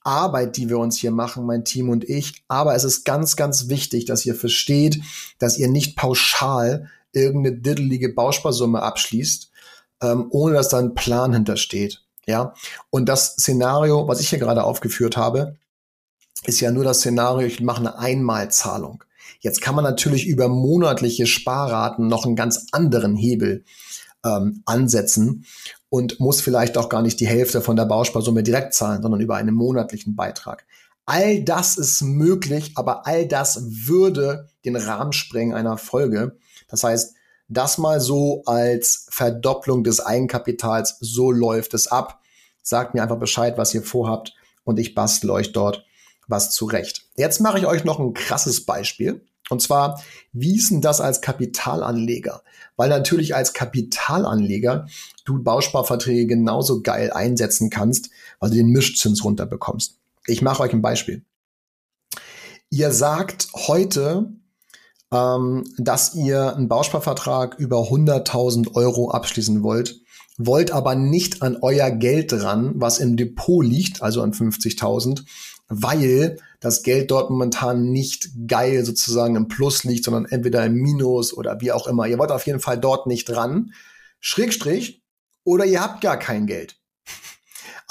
Arbeit, 0.02 0.56
die 0.56 0.70
wir 0.70 0.78
uns 0.78 0.96
hier 0.96 1.12
machen, 1.12 1.46
mein 1.46 1.66
Team 1.66 1.90
und 1.90 2.08
ich. 2.08 2.42
Aber 2.48 2.74
es 2.74 2.86
ist 2.86 3.04
ganz, 3.04 3.36
ganz 3.36 3.68
wichtig, 3.68 4.06
dass 4.06 4.26
ihr 4.26 4.36
versteht, 4.36 5.02
dass 5.40 5.58
ihr 5.58 5.68
nicht 5.68 5.98
pauschal 5.98 6.90
irgendeine 7.12 7.58
diddelige 7.58 8.14
Bausparsumme 8.14 8.82
abschließt, 8.82 9.52
ähm, 10.04 10.28
ohne 10.30 10.54
dass 10.54 10.70
da 10.70 10.80
ein 10.80 10.96
Plan 10.96 11.34
hintersteht. 11.34 12.06
Ja, 12.26 12.54
und 12.92 13.10
das 13.10 13.34
Szenario, 13.34 14.08
was 14.08 14.22
ich 14.22 14.30
hier 14.30 14.40
gerade 14.40 14.64
aufgeführt 14.64 15.18
habe, 15.18 15.58
ist 16.46 16.62
ja 16.62 16.72
nur 16.72 16.86
das 16.86 17.00
Szenario, 17.00 17.46
ich 17.46 17.60
mache 17.60 17.80
eine 17.80 18.00
Einmalzahlung. 18.00 19.04
Jetzt 19.42 19.60
kann 19.60 19.76
man 19.76 19.84
natürlich 19.84 20.28
über 20.28 20.48
monatliche 20.48 21.28
Sparraten 21.28 22.08
noch 22.08 22.26
einen 22.26 22.38
ganz 22.38 22.68
anderen 22.72 23.18
Hebel 23.18 23.66
ähm, 24.26 24.64
ansetzen 24.66 25.46
und 25.90 26.20
muss 26.20 26.42
vielleicht 26.42 26.78
auch 26.78 26.90
gar 26.90 27.02
nicht 27.02 27.20
die 27.20 27.28
Hälfte 27.28 27.62
von 27.62 27.76
der 27.76 27.86
Bausparsumme 27.86 28.44
direkt 28.44 28.74
zahlen, 28.74 29.02
sondern 29.02 29.22
über 29.22 29.36
einen 29.36 29.56
monatlichen 29.56 30.16
Beitrag. 30.16 30.66
All 31.06 31.44
das 31.44 31.78
ist 31.78 32.02
möglich, 32.02 32.74
aber 32.76 33.08
all 33.08 33.28
das 33.28 33.64
würde 33.88 34.50
den 34.64 34.76
Rahmen 34.76 35.12
sprengen 35.12 35.56
einer 35.56 35.78
Folge. 35.78 36.38
Das 36.68 36.84
heißt, 36.84 37.16
das 37.48 37.80
mal 37.80 38.00
so 38.00 38.44
als 38.46 39.08
Verdopplung 39.10 39.84
des 39.84 40.00
Eigenkapitals, 40.00 40.98
so 41.00 41.32
läuft 41.32 41.74
es 41.74 41.88
ab. 41.88 42.22
Sagt 42.62 42.94
mir 42.94 43.02
einfach 43.02 43.18
Bescheid, 43.18 43.58
was 43.58 43.74
ihr 43.74 43.82
vorhabt 43.82 44.36
und 44.64 44.78
ich 44.78 44.94
bastle 44.94 45.34
euch 45.34 45.52
dort 45.52 45.84
was 46.28 46.52
zurecht. 46.52 47.08
Jetzt 47.16 47.42
mache 47.42 47.58
ich 47.58 47.66
euch 47.66 47.84
noch 47.86 48.00
ein 48.00 48.14
krasses 48.14 48.66
Beispiel. 48.66 49.26
Und 49.50 49.62
zwar, 49.62 50.02
wie 50.32 50.58
ist 50.58 50.72
denn 50.72 50.82
das 50.82 51.02
als 51.02 51.22
Kapitalanleger? 51.22 52.44
Weil 52.76 52.90
natürlich 52.90 53.36
als 53.36 53.54
Kapitalanleger 53.54 54.88
du 55.26 55.44
Bausparverträge 55.44 56.28
genauso 56.28 56.82
geil 56.82 57.12
einsetzen 57.12 57.70
kannst, 57.70 58.10
weil 58.40 58.52
du 58.52 58.56
den 58.56 58.70
Mischzins 58.70 59.24
runterbekommst. 59.24 59.98
Ich 60.28 60.42
mache 60.42 60.64
euch 60.64 60.74
ein 60.74 60.82
Beispiel. 60.82 61.24
Ihr 62.70 62.92
sagt 62.92 63.48
heute, 63.56 64.32
ähm, 65.12 65.64
dass 65.78 66.14
ihr 66.14 66.56
einen 66.56 66.68
Bausparvertrag 66.68 67.56
über 67.58 67.90
100.000 67.90 68.76
Euro 68.76 69.10
abschließen 69.10 69.64
wollt, 69.64 70.02
wollt 70.40 70.72
aber 70.72 70.96
nicht 70.96 71.42
an 71.42 71.58
euer 71.62 71.92
Geld 71.92 72.32
ran, 72.34 72.72
was 72.76 72.98
im 72.98 73.18
Depot 73.18 73.64
liegt, 73.64 74.02
also 74.02 74.22
an 74.24 74.32
50.000, 74.32 75.26
weil 75.68 76.38
das 76.62 76.82
Geld 76.82 77.12
dort 77.12 77.30
momentan 77.30 77.92
nicht 77.92 78.30
geil 78.48 78.86
sozusagen 78.86 79.36
im 79.36 79.50
Plus 79.50 79.84
liegt, 79.84 80.06
sondern 80.06 80.26
entweder 80.26 80.66
im 80.66 80.76
Minus 80.76 81.34
oder 81.34 81.60
wie 81.60 81.74
auch 81.74 81.88
immer. 81.88 82.08
Ihr 82.08 82.18
wollt 82.18 82.32
auf 82.32 82.48
jeden 82.48 82.62
Fall 82.62 82.80
dort 82.80 83.06
nicht 83.06 83.26
dran. 83.26 83.74
Schrägstrich, 84.22 85.04
oder 85.44 85.66
ihr 85.66 85.82
habt 85.82 86.02
gar 86.02 86.18
kein 86.18 86.48
Geld. 86.48 86.78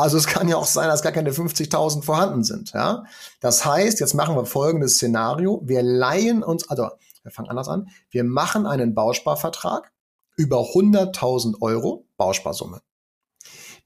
Also 0.01 0.17
es 0.17 0.29
kann 0.29 0.47
ja 0.47 0.55
auch 0.55 0.67
sein, 0.67 0.87
dass 0.87 1.03
gar 1.03 1.11
keine 1.11 1.33
50.000 1.33 2.05
vorhanden 2.05 2.45
sind. 2.45 2.73
Ja? 2.73 3.03
Das 3.41 3.65
heißt, 3.65 3.99
jetzt 3.99 4.15
machen 4.15 4.37
wir 4.37 4.47
folgendes 4.47 4.95
Szenario. 4.95 5.61
Wir 5.65 5.83
leihen 5.83 6.45
uns, 6.45 6.71
also 6.71 6.89
wir 7.25 7.33
fangen 7.33 7.49
anders 7.49 7.67
an. 7.67 7.89
Wir 8.09 8.23
machen 8.23 8.65
einen 8.65 8.95
Bausparvertrag 8.95 9.91
über 10.39 10.61
100.000 10.61 11.61
Euro 11.61 12.07
Bausparsumme. 12.17 12.81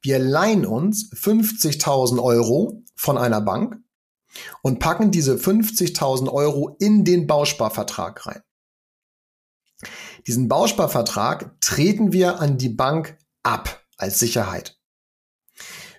Wir 0.00 0.18
leihen 0.18 0.66
uns 0.66 1.10
50.000 1.12 2.22
Euro 2.22 2.82
von 2.94 3.18
einer 3.18 3.40
Bank 3.40 3.78
und 4.62 4.78
packen 4.78 5.10
diese 5.10 5.34
50.000 5.34 6.30
Euro 6.30 6.76
in 6.78 7.04
den 7.04 7.26
Bausparvertrag 7.26 8.26
rein. 8.26 8.42
Diesen 10.26 10.48
Bausparvertrag 10.48 11.60
treten 11.60 12.12
wir 12.12 12.40
an 12.40 12.58
die 12.58 12.68
Bank 12.68 13.18
ab 13.42 13.84
als 13.96 14.18
Sicherheit. 14.18 14.78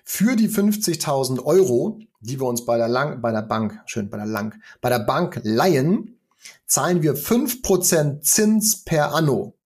Für 0.04 0.36
die 0.36 0.48
50.000 0.48 1.42
Euro, 1.44 1.98
die 2.20 2.38
wir 2.40 2.46
uns 2.46 2.64
bei 2.64 2.76
der, 2.76 2.88
Lang 2.88 3.20
bei 3.20 3.32
der 3.32 3.42
Bank, 3.42 3.80
schön 3.86 4.10
bei 4.10 4.16
der 4.16 4.26
Lang, 4.26 4.60
bei 4.80 4.90
der 4.90 5.00
Bank 5.00 5.40
leihen, 5.44 6.20
zahlen 6.66 7.02
wir 7.02 7.16
5% 7.16 8.20
Zins 8.20 8.84
per 8.84 9.14
Anno. 9.14 9.56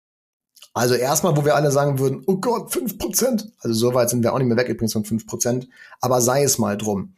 Also 0.79 0.95
erstmal, 0.95 1.37
wo 1.37 1.45
wir 1.45 1.57
alle 1.57 1.73
sagen 1.73 1.99
würden, 1.99 2.23
oh 2.29 2.37
Gott, 2.37 2.71
5%. 2.71 3.51
Also 3.59 3.75
so 3.75 3.95
weit 3.95 4.11
sind 4.11 4.23
wir 4.23 4.33
auch 4.33 4.39
nicht 4.39 4.47
mehr 4.47 4.57
weg 4.57 4.69
übrigens 4.69 4.93
von 4.93 5.03
5%. 5.03 5.67
Aber 6.01 6.21
sei 6.21 6.45
es 6.45 6.59
mal 6.59 6.79
drum. 6.79 7.15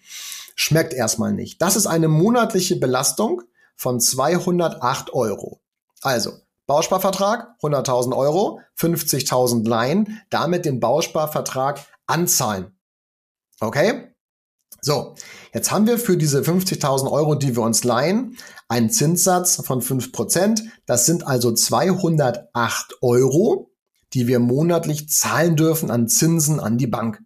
Schmeckt 0.54 0.94
erstmal 0.94 1.34
nicht. 1.34 1.60
Das 1.60 1.76
ist 1.76 1.86
eine 1.86 2.08
monatliche 2.08 2.76
Belastung 2.76 3.42
von 3.76 4.00
208 4.00 5.12
Euro. 5.12 5.60
Also, 6.00 6.32
Bausparvertrag, 6.66 7.56
100.000 7.62 8.16
Euro, 8.16 8.60
50.000 8.78 9.68
Leihen, 9.68 10.22
damit 10.30 10.64
den 10.64 10.80
Bausparvertrag 10.80 11.80
anzahlen. 12.06 12.78
Okay? 13.60 14.14
So, 14.80 15.16
jetzt 15.52 15.70
haben 15.70 15.86
wir 15.86 15.98
für 15.98 16.16
diese 16.16 16.40
50.000 16.40 17.10
Euro, 17.10 17.34
die 17.34 17.56
wir 17.56 17.62
uns 17.62 17.84
leihen, 17.84 18.36
einen 18.68 18.90
Zinssatz 18.90 19.56
von 19.64 19.80
5%. 19.80 20.62
Das 20.86 21.06
sind 21.06 21.26
also 21.26 21.52
208 21.52 22.98
Euro, 23.02 23.70
die 24.12 24.26
wir 24.26 24.38
monatlich 24.38 25.08
zahlen 25.08 25.56
dürfen 25.56 25.90
an 25.90 26.08
Zinsen 26.08 26.60
an 26.60 26.78
die 26.78 26.86
Bank. 26.86 27.22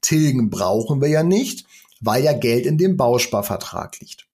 Tilgen 0.00 0.50
brauchen 0.50 1.00
wir 1.00 1.08
ja 1.08 1.22
nicht, 1.22 1.66
weil 2.00 2.22
ja 2.24 2.32
Geld 2.32 2.66
in 2.66 2.78
dem 2.78 2.96
Bausparvertrag 2.96 3.98
liegt. 4.00 4.28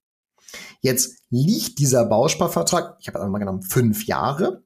Jetzt 0.81 1.19
liegt 1.31 1.79
dieser 1.79 2.05
Bausparvertrag, 2.05 2.97
ich 3.01 3.09
habe 3.09 3.23
einmal 3.23 3.41
genommen, 3.41 3.63
fünf 3.63 4.07
Jahre. 4.07 4.63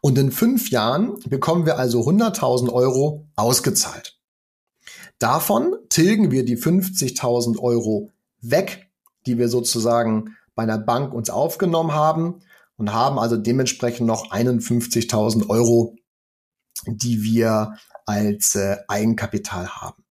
Und 0.00 0.16
in 0.18 0.30
fünf 0.30 0.70
Jahren 0.70 1.18
bekommen 1.28 1.66
wir 1.66 1.78
also 1.78 2.02
100.000 2.02 2.72
Euro 2.72 3.26
ausgezahlt. 3.34 4.15
Davon 5.18 5.76
tilgen 5.88 6.30
wir 6.30 6.44
die 6.44 6.58
50.000 6.58 7.58
Euro 7.58 8.10
weg, 8.40 8.90
die 9.26 9.38
wir 9.38 9.48
sozusagen 9.48 10.36
bei 10.54 10.62
einer 10.62 10.78
Bank 10.78 11.14
uns 11.14 11.30
aufgenommen 11.30 11.92
haben 11.92 12.40
und 12.76 12.92
haben 12.92 13.18
also 13.18 13.36
dementsprechend 13.36 14.06
noch 14.06 14.30
51.000 14.30 15.48
Euro, 15.48 15.96
die 16.86 17.22
wir 17.22 17.76
als 18.04 18.54
äh, 18.54 18.76
Eigenkapital 18.88 19.68
haben. 19.68 20.04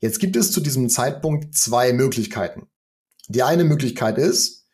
Jetzt 0.00 0.18
gibt 0.18 0.36
es 0.36 0.52
zu 0.52 0.60
diesem 0.60 0.88
Zeitpunkt 0.88 1.54
zwei 1.54 1.92
Möglichkeiten. 1.92 2.68
Die 3.28 3.42
eine 3.42 3.64
Möglichkeit 3.64 4.16
ist, 4.16 4.66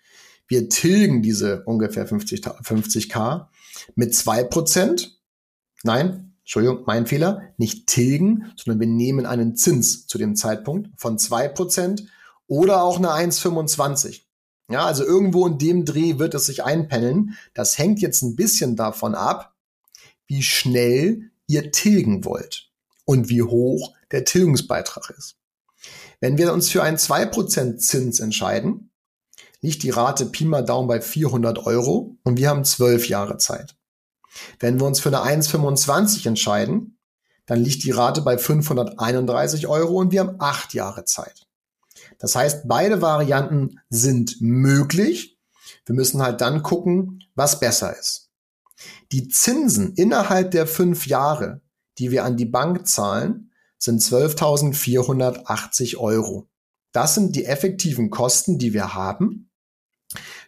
wir 0.49 0.69
tilgen 0.69 1.23
diese 1.23 1.65
ungefähr 1.65 2.07
50, 2.07 2.43
50k 2.43 3.49
mit 3.97 4.15
zwei 4.15 4.45
Prozent. 4.45 5.21
Nein, 5.83 6.36
Entschuldigung, 6.47 6.85
mein 6.87 7.09
Fehler, 7.09 7.43
nicht 7.57 7.89
tilgen, 7.89 8.53
sondern 8.55 8.79
wir 8.79 8.87
nehmen 8.87 9.27
einen 9.27 9.57
Zins 9.57 10.07
zu 10.07 10.17
dem 10.17 10.37
Zeitpunkt 10.37 10.89
von 10.97 11.19
zwei 11.19 11.49
Prozent 11.49 12.07
oder 12.47 12.85
auch 12.85 12.99
eine 12.99 13.09
1,25. 13.09 14.21
Ja, 14.71 14.87
also 14.87 15.05
irgendwo 15.05 15.45
in 15.49 15.59
dem 15.59 15.85
Dreh 15.85 16.21
wird 16.21 16.35
es 16.35 16.47
sich 16.47 16.63
einpendeln. 16.63 17.37
Das 17.53 17.79
hängt 17.79 18.01
jetzt 18.01 18.23
ein 18.23 18.37
bisschen 18.37 18.77
davon 18.77 19.17
ab, 19.17 19.57
wie 20.29 20.45
schnell 20.45 21.33
ihr 21.49 21.73
tilgen 21.73 22.25
wollt 22.25 22.71
und 23.05 23.29
wie 23.29 23.43
hoch 23.43 23.97
der 24.13 24.25
Tilgungsbeitrag 24.25 25.11
ist. 25.19 25.35
Wenn 26.21 26.39
wir 26.39 26.53
uns 26.53 26.69
für 26.71 26.85
einen 26.85 26.97
2% 26.97 27.79
Zins 27.79 28.21
entscheiden, 28.21 28.93
liegt 29.63 29.83
die 29.83 29.91
Rate 29.91 30.27
Pi 30.27 30.45
mal 30.45 30.65
Daumen 30.65 30.87
bei 30.87 31.01
400 31.01 31.67
Euro 31.67 32.17
und 32.23 32.39
wir 32.39 32.51
haben 32.51 32.65
zwölf 32.65 33.09
Jahre 33.09 33.37
Zeit. 33.39 33.75
Wenn 34.59 34.79
wir 34.81 34.87
uns 34.87 35.01
für 35.01 35.09
eine 35.09 35.41
1,25 35.41 36.27
entscheiden, 36.27 36.99
dann 37.47 37.63
liegt 37.63 37.85
die 37.85 37.93
Rate 37.93 38.23
bei 38.23 38.39
531 38.39 39.67
Euro 39.67 40.01
und 40.01 40.13
wir 40.13 40.21
haben 40.21 40.37
acht 40.41 40.75
Jahre 40.75 41.05
Zeit. 41.05 41.47
Das 42.19 42.35
heißt, 42.35 42.67
beide 42.67 43.03
Varianten 43.03 43.81
sind 43.89 44.41
möglich. 44.41 45.39
Wir 45.85 45.95
müssen 45.95 46.23
halt 46.23 46.41
dann 46.41 46.63
gucken, 46.63 47.25
was 47.35 47.61
besser 47.61 47.97
ist. 47.97 48.31
Die 49.13 49.29
Zinsen 49.29 49.95
innerhalb 49.95 50.51
der 50.51 50.67
fünf 50.67 51.07
Jahre, 51.07 51.61
die 51.99 52.11
wir 52.11 52.25
an 52.25 52.37
die 52.37 52.47
Bank 52.47 52.89
zahlen, 52.89 53.53
sind 53.79 54.03
12.480 54.03 55.97
Euro. 55.97 56.49
Das 56.93 57.15
sind 57.15 57.37
die 57.37 57.45
effektiven 57.45 58.11
Kosten, 58.11 58.59
die 58.59 58.73
wir 58.73 58.95
haben 58.95 59.51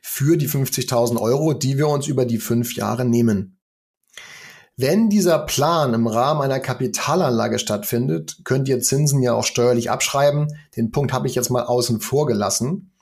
für 0.03 0.37
die 0.37 0.48
50.000 0.48 1.20
Euro, 1.20 1.53
die 1.53 1.79
wir 1.79 1.88
uns 1.88 2.07
über 2.07 2.24
die 2.24 2.38
fünf 2.38 2.74
Jahre 2.74 3.05
nehmen. 3.05 3.58
Wenn 4.81 5.11
dieser 5.11 5.41
Plan 5.41 5.93
im 5.93 6.07
Rahmen 6.07 6.41
einer 6.41 6.61
Kapitalanlage 6.61 7.59
stattfindet, 7.59 8.38
könnt 8.45 8.69
ihr 8.69 8.79
Zinsen 8.79 9.21
ja 9.23 9.35
auch 9.35 9.43
steuerlich 9.43 9.91
abschreiben. 9.91 10.57
Den 10.77 10.93
Punkt 10.93 11.12
habe 11.12 11.27
ich 11.27 11.35
jetzt 11.35 11.51
mal 11.51 11.64
außen 11.64 12.01
vor 12.01 12.27
gelassen. 12.27 12.93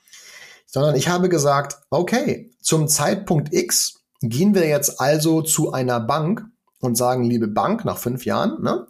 Sondern 0.65 0.97
ich 0.97 1.09
habe 1.09 1.29
gesagt, 1.29 1.83
okay, 1.91 2.51
zum 2.63 2.89
Zeitpunkt 2.89 3.53
X 3.53 4.01
gehen 4.23 4.55
wir 4.55 4.67
jetzt 4.67 5.03
also 5.03 5.43
zu 5.43 5.71
einer 5.71 6.01
Bank 6.01 6.47
und 6.81 6.97
sagen, 6.97 7.25
liebe 7.25 7.47
Bank, 7.47 7.85
nach 7.85 7.99
fünf 7.99 8.25
Jahren, 8.25 8.63
ne, 8.63 8.87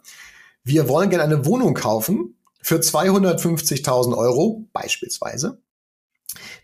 wir 0.63 0.87
wollen 0.87 1.09
gerne 1.09 1.25
eine 1.25 1.45
Wohnung 1.45 1.73
kaufen 1.73 2.37
für 2.61 2.77
250.000 2.77 4.15
Euro 4.17 4.65
beispielsweise. 4.71 5.61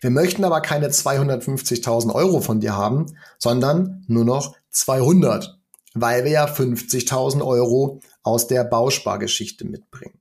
Wir 0.00 0.08
möchten 0.08 0.44
aber 0.44 0.62
keine 0.62 0.88
250.000 0.88 2.14
Euro 2.14 2.40
von 2.40 2.60
dir 2.60 2.74
haben, 2.74 3.14
sondern 3.38 4.04
nur 4.08 4.24
noch 4.24 4.56
200, 4.70 5.58
weil 5.94 6.24
wir 6.24 6.32
ja 6.32 6.46
50.000 6.46 7.44
Euro 7.44 8.00
aus 8.22 8.46
der 8.46 8.64
Bauspargeschichte 8.64 9.64
mitbringen. 9.64 10.20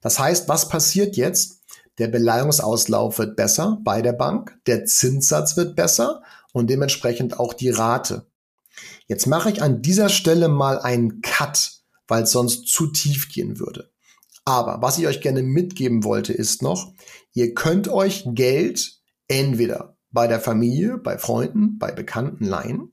Das 0.00 0.18
heißt, 0.18 0.48
was 0.48 0.68
passiert 0.68 1.16
jetzt? 1.16 1.62
Der 1.98 2.08
Beleihungsauslauf 2.08 3.18
wird 3.18 3.36
besser 3.36 3.78
bei 3.82 4.02
der 4.02 4.12
Bank, 4.12 4.58
der 4.66 4.84
Zinssatz 4.84 5.56
wird 5.56 5.76
besser 5.76 6.22
und 6.52 6.68
dementsprechend 6.68 7.38
auch 7.38 7.54
die 7.54 7.70
Rate. 7.70 8.26
Jetzt 9.06 9.26
mache 9.26 9.50
ich 9.50 9.62
an 9.62 9.80
dieser 9.80 10.08
Stelle 10.08 10.48
mal 10.48 10.78
einen 10.80 11.20
Cut, 11.20 11.72
weil 12.08 12.24
es 12.24 12.32
sonst 12.32 12.66
zu 12.66 12.88
tief 12.88 13.28
gehen 13.28 13.58
würde. 13.58 13.90
Aber 14.44 14.82
was 14.82 14.98
ich 14.98 15.06
euch 15.06 15.20
gerne 15.20 15.42
mitgeben 15.42 16.04
wollte, 16.04 16.32
ist 16.32 16.62
noch, 16.62 16.92
ihr 17.32 17.54
könnt 17.54 17.88
euch 17.88 18.24
Geld 18.26 19.00
entweder 19.28 19.96
bei 20.10 20.26
der 20.26 20.40
Familie, 20.40 20.98
bei 20.98 21.16
Freunden, 21.16 21.78
bei 21.78 21.92
Bekannten 21.92 22.44
leihen, 22.44 22.92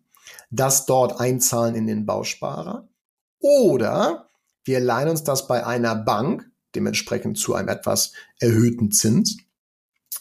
das 0.50 0.86
dort 0.86 1.20
einzahlen 1.20 1.76
in 1.76 1.88
den 1.88 2.06
Bausparer 2.06 2.88
oder 3.40 4.28
wir 4.64 4.80
leihen 4.80 5.10
uns 5.10 5.24
das 5.24 5.48
bei 5.48 5.66
einer 5.66 5.96
Bank, 5.96 6.50
dementsprechend 6.76 7.38
zu 7.38 7.56
einem 7.56 7.70
etwas 7.70 8.14
erhöhten 8.40 8.92
Zins, 8.92 9.38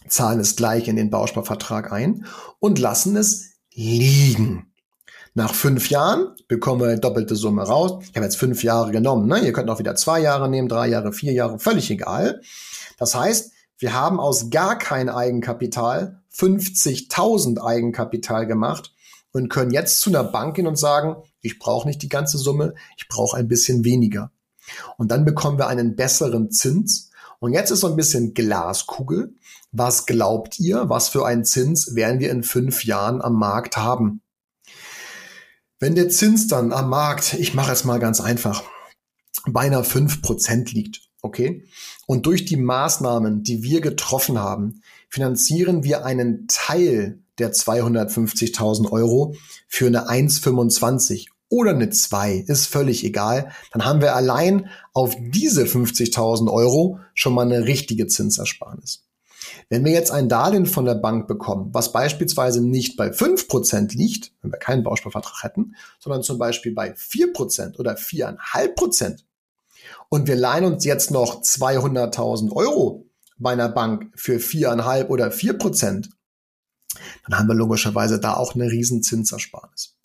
zahlen 0.09 0.41
es 0.41 0.57
gleich 0.57 0.89
in 0.89 0.97
den 0.97 1.11
Bausparvertrag 1.11 1.93
ein 1.93 2.27
und 2.59 2.79
lassen 2.79 3.17
es 3.17 3.51
liegen. 3.73 4.73
Nach 5.35 5.55
fünf 5.55 5.91
Jahren 5.91 6.35
bekommen 6.49 6.81
wir 6.81 6.97
doppelte 6.97 7.37
Summe 7.37 7.63
raus. 7.63 8.03
Ich 8.11 8.17
habe 8.17 8.25
jetzt 8.25 8.37
fünf 8.37 8.65
Jahre 8.65 8.91
genommen. 8.91 9.29
Ne? 9.29 9.41
Ihr 9.41 9.53
könnt 9.53 9.71
auch 9.71 9.79
wieder 9.79 9.95
zwei 9.95 10.21
Jahre 10.21 10.49
nehmen, 10.49 10.69
drei 10.69 10.89
Jahre, 10.89 11.13
vier 11.13 11.33
Jahre, 11.33 11.59
völlig 11.61 11.91
egal. 11.91 12.41
Das 12.99 13.15
heißt, 13.15 13.53
wir 13.79 13.95
haben 13.95 14.19
aus 14.19 14.51
gar 14.51 14.77
kein 14.77 15.09
Eigenkapital 15.09 16.21
50.000 16.35 17.63
Eigenkapital 17.63 18.47
gemacht 18.47 18.93
und 19.33 19.49
können 19.49 19.71
jetzt 19.71 20.01
zu 20.01 20.11
einer 20.11 20.25
Bank 20.25 20.57
gehen 20.57 20.66
und 20.66 20.79
sagen, 20.79 21.16
ich 21.40 21.59
brauche 21.59 21.87
nicht 21.87 22.03
die 22.03 22.09
ganze 22.09 22.38
Summe, 22.38 22.75
ich 22.97 23.09
brauche 23.09 23.37
ein 23.37 23.49
bisschen 23.49 23.85
weniger. 23.85 24.31
Und 24.97 25.11
dann 25.11 25.25
bekommen 25.25 25.59
wir 25.59 25.69
einen 25.69 25.97
besseren 25.97 26.51
Zins. 26.51 27.11
Und 27.38 27.53
jetzt 27.53 27.71
ist 27.71 27.81
so 27.81 27.88
ein 27.88 27.97
bisschen 27.97 28.35
Glaskugel. 28.35 29.35
Was 29.73 30.07
glaubt 30.07 30.59
ihr, 30.59 30.88
was 30.88 31.09
für 31.09 31.25
einen 31.25 31.45
Zins 31.45 31.95
werden 31.95 32.21
wir 32.21 32.31
in 32.31 32.43
fünf 32.43 32.85
Jahren 32.85 33.23
am 33.23 33.35
Markt 33.35 33.77
haben? 33.77 34.21
Wenn 35.79 35.95
der 35.95 36.11
Zins 36.11 36.47
dann 36.47 36.73
am 36.73 36.90
Markt, 36.90 37.35
ich 37.35 37.55
mache 37.55 37.73
es 37.73 37.85
mal 37.85 37.99
ganz 37.99 38.21
einfach, 38.21 38.62
beinahe 39.47 39.85
fünf 39.85 40.21
Prozent 40.21 40.73
liegt, 40.73 41.01
okay? 41.23 41.64
Und 42.07 42.27
durch 42.27 42.45
die 42.45 42.57
Maßnahmen, 42.57 43.43
die 43.43 43.62
wir 43.62 43.81
getroffen 43.81 44.38
haben, 44.38 44.83
finanzieren 45.09 45.83
wir 45.83 46.05
einen 46.05 46.47
Teil 46.49 47.23
der 47.38 47.53
250.000 47.53 48.90
Euro 48.90 49.35
für 49.69 49.87
eine 49.87 50.09
1,25 50.09 51.27
oder 51.49 51.71
eine 51.73 51.90
2, 51.90 52.45
ist 52.47 52.66
völlig 52.66 53.05
egal. 53.05 53.51
Dann 53.73 53.85
haben 53.85 54.01
wir 54.01 54.14
allein 54.14 54.71
auf 54.93 55.16
diese 55.19 55.64
50.000 55.64 56.51
Euro 56.51 57.01
schon 57.14 57.35
mal 57.35 57.47
eine 57.47 57.66
richtige 57.66 58.07
Zinsersparnis. 58.07 59.05
Wenn 59.69 59.85
wir 59.85 59.93
jetzt 59.93 60.12
ein 60.12 60.29
Darlehen 60.29 60.66
von 60.66 60.85
der 60.85 60.95
Bank 60.95 61.27
bekommen, 61.27 61.71
was 61.73 61.93
beispielsweise 61.93 62.62
nicht 62.62 62.97
bei 62.97 63.09
5% 63.09 63.97
liegt, 63.97 64.33
wenn 64.43 64.53
wir 64.53 64.59
keinen 64.59 64.85
Bausparvertrag 64.85 65.43
hätten, 65.43 65.75
sondern 65.99 66.23
zum 66.23 66.38
Beispiel 66.38 66.73
bei 66.73 66.93
4% 66.93 67.79
oder 67.79 67.95
4,5%, 67.95 69.21
und 70.09 70.27
wir 70.27 70.37
leihen 70.37 70.64
uns 70.64 70.85
jetzt 70.85 71.11
noch 71.11 71.43
200.000 71.43 72.53
Euro 72.53 73.07
bei 73.38 73.53
einer 73.53 73.69
Bank 73.69 74.11
für 74.14 74.37
4,5 74.37 75.09
oder 75.09 75.29
4%, 75.29 76.09
dann 77.26 77.38
haben 77.38 77.48
wir 77.48 77.55
logischerweise 77.55 78.20
da 78.20 78.35
auch 78.35 78.55
eine 78.55 78.70
riesen 78.70 79.03
Zinsersparnis. 79.03 79.96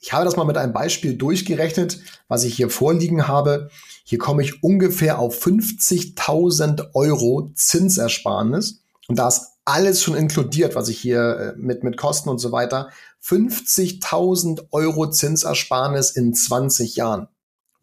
Ich 0.00 0.12
habe 0.12 0.24
das 0.24 0.36
mal 0.36 0.44
mit 0.44 0.56
einem 0.56 0.72
Beispiel 0.72 1.16
durchgerechnet, 1.16 2.00
was 2.28 2.44
ich 2.44 2.54
hier 2.54 2.70
vorliegen 2.70 3.26
habe. 3.26 3.70
Hier 4.04 4.18
komme 4.18 4.42
ich 4.42 4.62
ungefähr 4.62 5.18
auf 5.18 5.44
50.000 5.44 6.94
Euro 6.94 7.50
Zinsersparnis 7.54 8.82
und 9.08 9.18
da 9.18 9.28
ist 9.28 9.54
alles 9.64 10.02
schon 10.02 10.14
inkludiert, 10.14 10.74
was 10.74 10.88
ich 10.88 10.98
hier 10.98 11.54
äh, 11.56 11.58
mit, 11.58 11.84
mit 11.84 11.96
Kosten 11.96 12.28
und 12.28 12.38
so 12.38 12.52
weiter, 12.52 12.90
50.000 13.22 14.66
Euro 14.72 15.10
Zinsersparnis 15.10 16.10
in 16.10 16.34
20 16.34 16.96
Jahren. 16.96 17.28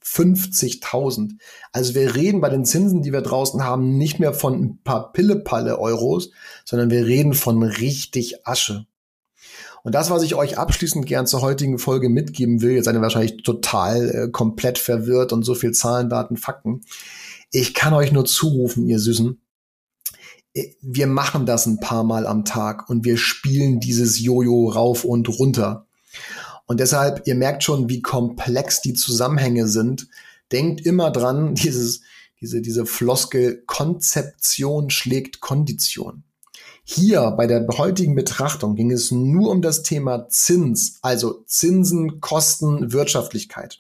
50.000. 0.03 1.37
Also 1.71 1.95
wir 1.95 2.15
reden 2.15 2.41
bei 2.41 2.49
den 2.49 2.65
Zinsen, 2.65 3.01
die 3.01 3.13
wir 3.13 3.21
draußen 3.21 3.63
haben, 3.63 3.97
nicht 3.97 4.19
mehr 4.19 4.33
von 4.33 4.53
ein 4.53 4.79
paar 4.83 5.11
Pillepalle 5.11 5.79
Euros, 5.79 6.31
sondern 6.65 6.89
wir 6.89 7.05
reden 7.05 7.33
von 7.33 7.61
richtig 7.63 8.47
Asche. 8.47 8.85
Und 9.83 9.95
das, 9.95 10.09
was 10.09 10.23
ich 10.23 10.35
euch 10.35 10.57
abschließend 10.57 11.05
gern 11.05 11.25
zur 11.25 11.41
heutigen 11.41 11.79
Folge 11.79 12.09
mitgeben 12.09 12.61
will, 12.61 12.71
jetzt 12.71 12.85
seid 12.85 12.95
ihr 12.95 13.01
wahrscheinlich 13.01 13.43
total 13.43 14.09
äh, 14.09 14.29
komplett 14.29 14.77
verwirrt 14.77 15.33
und 15.33 15.43
so 15.43 15.55
viel 15.55 15.71
Zahlen, 15.71 16.09
Daten, 16.09 16.37
Fakten. 16.37 16.81
Ich 17.51 17.73
kann 17.73 17.93
euch 17.93 18.11
nur 18.11 18.25
zurufen, 18.25 18.87
ihr 18.87 18.99
Süßen, 18.99 19.41
wir 20.81 21.07
machen 21.07 21.45
das 21.45 21.65
ein 21.65 21.79
paar 21.79 22.03
Mal 22.03 22.27
am 22.27 22.43
Tag 22.45 22.89
und 22.89 23.05
wir 23.05 23.17
spielen 23.17 23.79
dieses 23.79 24.19
Jojo 24.19 24.69
rauf 24.69 25.05
und 25.05 25.29
runter. 25.29 25.87
Und 26.65 26.79
deshalb, 26.79 27.27
ihr 27.27 27.35
merkt 27.35 27.63
schon, 27.63 27.89
wie 27.89 28.01
komplex 28.01 28.81
die 28.81 28.93
Zusammenhänge 28.93 29.67
sind. 29.67 30.07
Denkt 30.51 30.85
immer 30.85 31.11
dran, 31.11 31.55
dieses, 31.55 32.01
diese, 32.39 32.61
diese 32.61 32.85
Floskel 32.85 33.63
Konzeption 33.65 34.89
schlägt 34.89 35.41
Kondition. 35.41 36.23
Hier 36.83 37.31
bei 37.37 37.47
der 37.47 37.65
heutigen 37.77 38.15
Betrachtung 38.15 38.75
ging 38.75 38.91
es 38.91 39.11
nur 39.11 39.51
um 39.51 39.61
das 39.61 39.83
Thema 39.83 40.27
Zins, 40.29 40.97
also 41.01 41.43
Zinsen, 41.45 42.19
Kosten, 42.19 42.91
Wirtschaftlichkeit. 42.91 43.79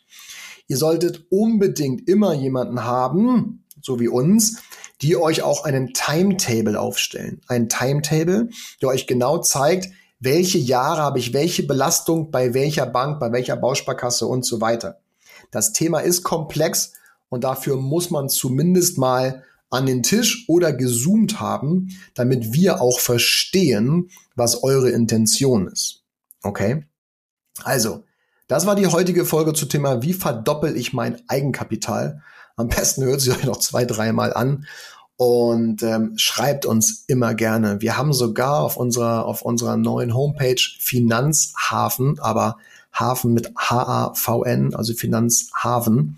Ihr 0.67 0.77
solltet 0.77 1.25
unbedingt 1.29 2.07
immer 2.07 2.33
jemanden 2.33 2.83
haben, 2.83 3.65
so 3.81 3.99
wie 3.99 4.07
uns, 4.07 4.61
die 5.01 5.17
euch 5.17 5.41
auch 5.41 5.65
einen 5.65 5.93
Timetable 5.93 6.79
aufstellen. 6.79 7.41
Ein 7.47 7.67
Timetable, 7.67 8.49
der 8.81 8.89
euch 8.89 9.07
genau 9.07 9.39
zeigt, 9.39 9.89
welche 10.21 10.59
Jahre 10.59 11.01
habe 11.01 11.19
ich 11.19 11.33
welche 11.33 11.63
Belastung 11.63 12.31
bei 12.31 12.53
welcher 12.53 12.85
Bank, 12.85 13.19
bei 13.19 13.31
welcher 13.31 13.57
Bausparkasse 13.57 14.27
und 14.27 14.45
so 14.45 14.61
weiter. 14.61 14.99
Das 15.49 15.73
Thema 15.73 15.99
ist 15.99 16.23
komplex 16.23 16.93
und 17.29 17.43
dafür 17.43 17.75
muss 17.75 18.11
man 18.11 18.29
zumindest 18.29 18.97
mal 18.97 19.43
an 19.71 19.87
den 19.87 20.03
Tisch 20.03 20.45
oder 20.47 20.73
gezoomt 20.73 21.39
haben, 21.39 21.89
damit 22.13 22.53
wir 22.53 22.81
auch 22.81 22.99
verstehen, 22.99 24.11
was 24.35 24.63
eure 24.63 24.91
Intention 24.91 25.67
ist. 25.67 26.03
Okay? 26.43 26.85
Also, 27.63 28.03
das 28.47 28.65
war 28.65 28.75
die 28.75 28.87
heutige 28.87 29.25
Folge 29.25 29.53
zu 29.53 29.65
Thema, 29.65 30.03
wie 30.03 30.13
verdoppel 30.13 30.77
ich 30.77 30.93
mein 30.93 31.21
Eigenkapital? 31.29 32.21
Am 32.57 32.67
besten 32.67 33.03
hört 33.05 33.21
sie 33.21 33.31
euch 33.31 33.43
noch 33.43 33.57
zwei, 33.57 33.85
dreimal 33.85 34.33
an 34.33 34.67
und 35.21 35.83
ähm, 35.83 36.13
schreibt 36.15 36.65
uns 36.65 37.03
immer 37.05 37.35
gerne. 37.35 37.79
Wir 37.79 37.95
haben 37.95 38.11
sogar 38.11 38.63
auf 38.63 38.75
unserer, 38.75 39.27
auf 39.27 39.43
unserer 39.43 39.77
neuen 39.77 40.15
Homepage 40.15 40.59
Finanzhafen, 40.79 42.17
aber 42.17 42.57
Hafen 42.91 43.31
mit 43.31 43.53
H-A-V-N, 43.55 44.73
also 44.73 44.95
Finanzhafen, 44.95 46.17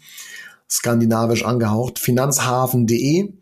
skandinavisch 0.70 1.44
angehaucht, 1.44 2.00
finanzhafen.de 2.00 3.34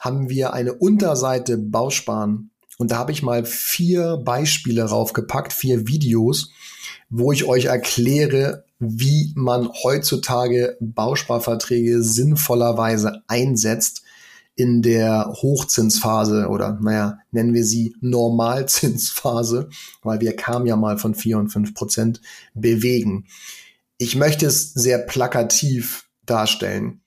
haben 0.00 0.28
wir 0.28 0.52
eine 0.54 0.74
Unterseite 0.74 1.56
Bausparen. 1.56 2.50
Und 2.76 2.90
da 2.90 2.98
habe 2.98 3.12
ich 3.12 3.22
mal 3.22 3.44
vier 3.44 4.16
Beispiele 4.16 4.82
raufgepackt, 4.82 5.52
vier 5.52 5.86
Videos, 5.86 6.50
wo 7.10 7.30
ich 7.30 7.44
euch 7.44 7.66
erkläre, 7.66 8.64
wie 8.80 9.32
man 9.36 9.70
heutzutage 9.84 10.76
Bausparverträge 10.80 12.02
sinnvollerweise 12.02 13.22
einsetzt 13.28 14.02
in 14.56 14.80
der 14.80 15.32
Hochzinsphase 15.34 16.48
oder 16.48 16.78
naja, 16.80 17.18
nennen 17.30 17.52
wir 17.52 17.64
sie 17.64 17.94
Normalzinsphase, 18.00 19.68
weil 20.02 20.20
wir 20.20 20.34
kamen 20.34 20.66
ja 20.66 20.76
mal 20.76 20.98
von 20.98 21.14
vier 21.14 21.38
und 21.38 21.50
fünf 21.50 21.74
Prozent 21.74 22.22
bewegen. 22.54 23.26
Ich 23.98 24.16
möchte 24.16 24.46
es 24.46 24.72
sehr 24.72 24.98
plakativ 24.98 26.08
darstellen. 26.24 27.02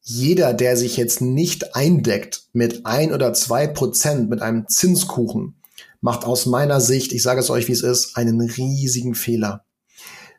Jeder, 0.00 0.52
der 0.54 0.76
sich 0.76 0.96
jetzt 0.96 1.20
nicht 1.20 1.76
eindeckt 1.76 2.48
mit 2.52 2.84
ein 2.84 3.12
oder 3.12 3.32
zwei 3.34 3.66
Prozent 3.66 4.28
mit 4.28 4.42
einem 4.42 4.66
Zinskuchen, 4.68 5.56
macht 6.00 6.24
aus 6.24 6.46
meiner 6.46 6.80
Sicht, 6.80 7.12
ich 7.12 7.22
sage 7.22 7.40
es 7.40 7.48
euch 7.48 7.68
wie 7.68 7.72
es 7.72 7.82
ist, 7.82 8.16
einen 8.16 8.40
riesigen 8.40 9.14
Fehler. 9.14 9.64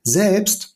Selbst 0.03 0.75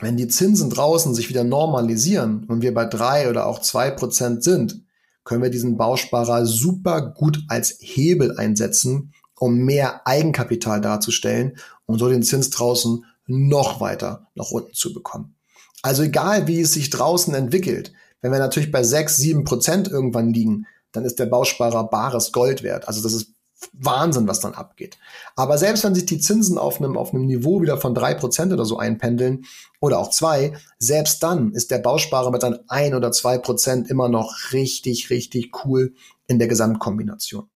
wenn 0.00 0.16
die 0.16 0.28
Zinsen 0.28 0.68
draußen 0.68 1.14
sich 1.14 1.30
wieder 1.30 1.44
normalisieren 1.44 2.44
und 2.48 2.60
wir 2.60 2.74
bei 2.74 2.84
drei 2.84 3.30
oder 3.30 3.46
auch 3.46 3.60
zwei 3.60 3.90
Prozent 3.90 4.44
sind, 4.44 4.85
können 5.26 5.42
wir 5.42 5.50
diesen 5.50 5.76
Bausparer 5.76 6.46
super 6.46 7.02
gut 7.02 7.42
als 7.48 7.76
Hebel 7.80 8.38
einsetzen, 8.38 9.12
um 9.34 9.56
mehr 9.56 10.06
Eigenkapital 10.06 10.80
darzustellen 10.80 11.58
und 11.84 11.98
so 11.98 12.08
den 12.08 12.22
Zins 12.22 12.48
draußen 12.48 13.04
noch 13.26 13.80
weiter 13.80 14.28
nach 14.36 14.52
unten 14.52 14.72
zu 14.72 14.94
bekommen. 14.94 15.34
Also 15.82 16.04
egal, 16.04 16.46
wie 16.46 16.60
es 16.60 16.72
sich 16.72 16.90
draußen 16.90 17.34
entwickelt, 17.34 17.92
wenn 18.22 18.30
wir 18.32 18.38
natürlich 18.38 18.70
bei 18.70 18.84
sechs, 18.84 19.16
sieben 19.16 19.44
Prozent 19.44 19.88
irgendwann 19.88 20.32
liegen, 20.32 20.66
dann 20.92 21.04
ist 21.04 21.18
der 21.18 21.26
Bausparer 21.26 21.90
bares 21.90 22.30
Gold 22.30 22.62
wert. 22.62 22.86
Also 22.86 23.02
das 23.02 23.12
ist 23.12 23.32
Wahnsinn, 23.72 24.28
was 24.28 24.40
dann 24.40 24.54
abgeht. 24.54 24.98
Aber 25.34 25.58
selbst 25.58 25.84
wenn 25.84 25.94
sich 25.94 26.06
die 26.06 26.18
Zinsen 26.18 26.58
auf 26.58 26.78
einem, 26.78 26.96
auf 26.96 27.14
einem 27.14 27.26
Niveau 27.26 27.62
wieder 27.62 27.78
von 27.78 27.94
drei 27.94 28.14
Prozent 28.14 28.52
oder 28.52 28.64
so 28.64 28.78
einpendeln 28.78 29.44
oder 29.80 29.98
auch 29.98 30.10
zwei, 30.10 30.52
selbst 30.78 31.22
dann 31.22 31.52
ist 31.52 31.70
der 31.70 31.78
Bausparer 31.78 32.30
mit 32.30 32.42
dann 32.42 32.60
ein 32.68 32.94
oder 32.94 33.12
zwei 33.12 33.38
Prozent 33.38 33.88
immer 33.88 34.08
noch 34.08 34.52
richtig, 34.52 35.10
richtig 35.10 35.64
cool 35.64 35.94
in 36.26 36.38
der 36.38 36.48
Gesamtkombination. 36.48 37.48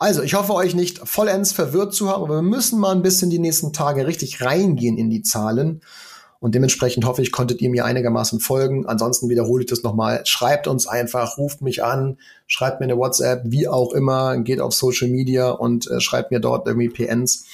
Also, 0.00 0.22
ich 0.22 0.34
hoffe, 0.34 0.54
euch 0.54 0.74
nicht 0.74 1.00
vollends 1.08 1.52
verwirrt 1.52 1.92
zu 1.92 2.08
haben, 2.08 2.22
aber 2.22 2.36
wir 2.36 2.42
müssen 2.42 2.78
mal 2.78 2.94
ein 2.94 3.02
bisschen 3.02 3.30
die 3.30 3.40
nächsten 3.40 3.72
Tage 3.72 4.06
richtig 4.06 4.42
reingehen 4.42 4.96
in 4.96 5.10
die 5.10 5.22
Zahlen. 5.22 5.80
Und 6.40 6.54
dementsprechend 6.54 7.04
hoffe 7.04 7.20
ich, 7.20 7.32
konntet 7.32 7.60
ihr 7.60 7.70
mir 7.70 7.84
einigermaßen 7.84 8.38
folgen. 8.38 8.86
Ansonsten 8.86 9.28
wiederhole 9.28 9.64
ich 9.64 9.70
das 9.70 9.82
nochmal. 9.82 10.24
Schreibt 10.24 10.68
uns 10.68 10.86
einfach, 10.86 11.36
ruft 11.36 11.62
mich 11.62 11.82
an, 11.82 12.18
schreibt 12.46 12.78
mir 12.78 12.84
eine 12.84 12.96
WhatsApp, 12.96 13.42
wie 13.46 13.66
auch 13.66 13.92
immer, 13.92 14.38
geht 14.38 14.60
auf 14.60 14.72
Social 14.72 15.08
Media 15.08 15.50
und 15.50 15.90
äh, 15.90 16.00
schreibt 16.00 16.30
mir 16.30 16.38
dort 16.38 16.68
irgendwie 16.68 16.88
PNs. 16.88 17.44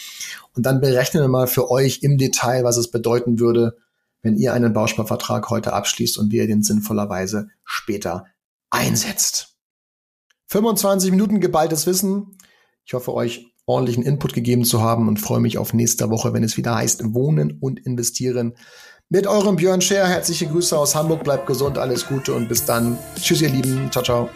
Und 0.54 0.66
dann 0.66 0.80
berechnen 0.80 1.22
wir 1.22 1.28
mal 1.28 1.46
für 1.46 1.70
euch 1.70 2.02
im 2.02 2.18
Detail, 2.18 2.64
was 2.64 2.76
es 2.76 2.90
bedeuten 2.90 3.40
würde, 3.40 3.76
wenn 4.20 4.36
ihr 4.36 4.52
einen 4.52 4.74
Bausparvertrag 4.74 5.48
heute 5.48 5.72
abschließt 5.72 6.18
und 6.18 6.30
wie 6.30 6.36
ihr 6.36 6.46
den 6.46 6.62
sinnvollerweise 6.62 7.48
später 7.64 8.26
einsetzt. 8.70 9.56
25 10.48 11.10
Minuten 11.10 11.40
geballtes 11.40 11.86
Wissen. 11.86 12.36
Ich 12.84 12.92
hoffe, 12.92 13.14
euch 13.14 13.53
ordentlichen 13.66 14.02
Input 14.02 14.34
gegeben 14.34 14.64
zu 14.64 14.82
haben 14.82 15.08
und 15.08 15.18
freue 15.18 15.40
mich 15.40 15.58
auf 15.58 15.72
nächste 15.72 16.10
Woche, 16.10 16.32
wenn 16.32 16.44
es 16.44 16.56
wieder 16.56 16.74
heißt 16.74 17.14
Wohnen 17.14 17.58
und 17.60 17.80
Investieren. 17.86 18.54
Mit 19.08 19.26
eurem 19.26 19.56
Björn 19.56 19.80
Scher. 19.80 20.06
Herzliche 20.06 20.46
Grüße 20.46 20.76
aus 20.76 20.94
Hamburg. 20.94 21.24
Bleibt 21.24 21.46
gesund, 21.46 21.78
alles 21.78 22.06
Gute 22.06 22.34
und 22.34 22.48
bis 22.48 22.64
dann. 22.64 22.98
Tschüss, 23.20 23.42
ihr 23.42 23.50
Lieben. 23.50 23.90
Ciao, 23.90 24.02
ciao. 24.02 24.28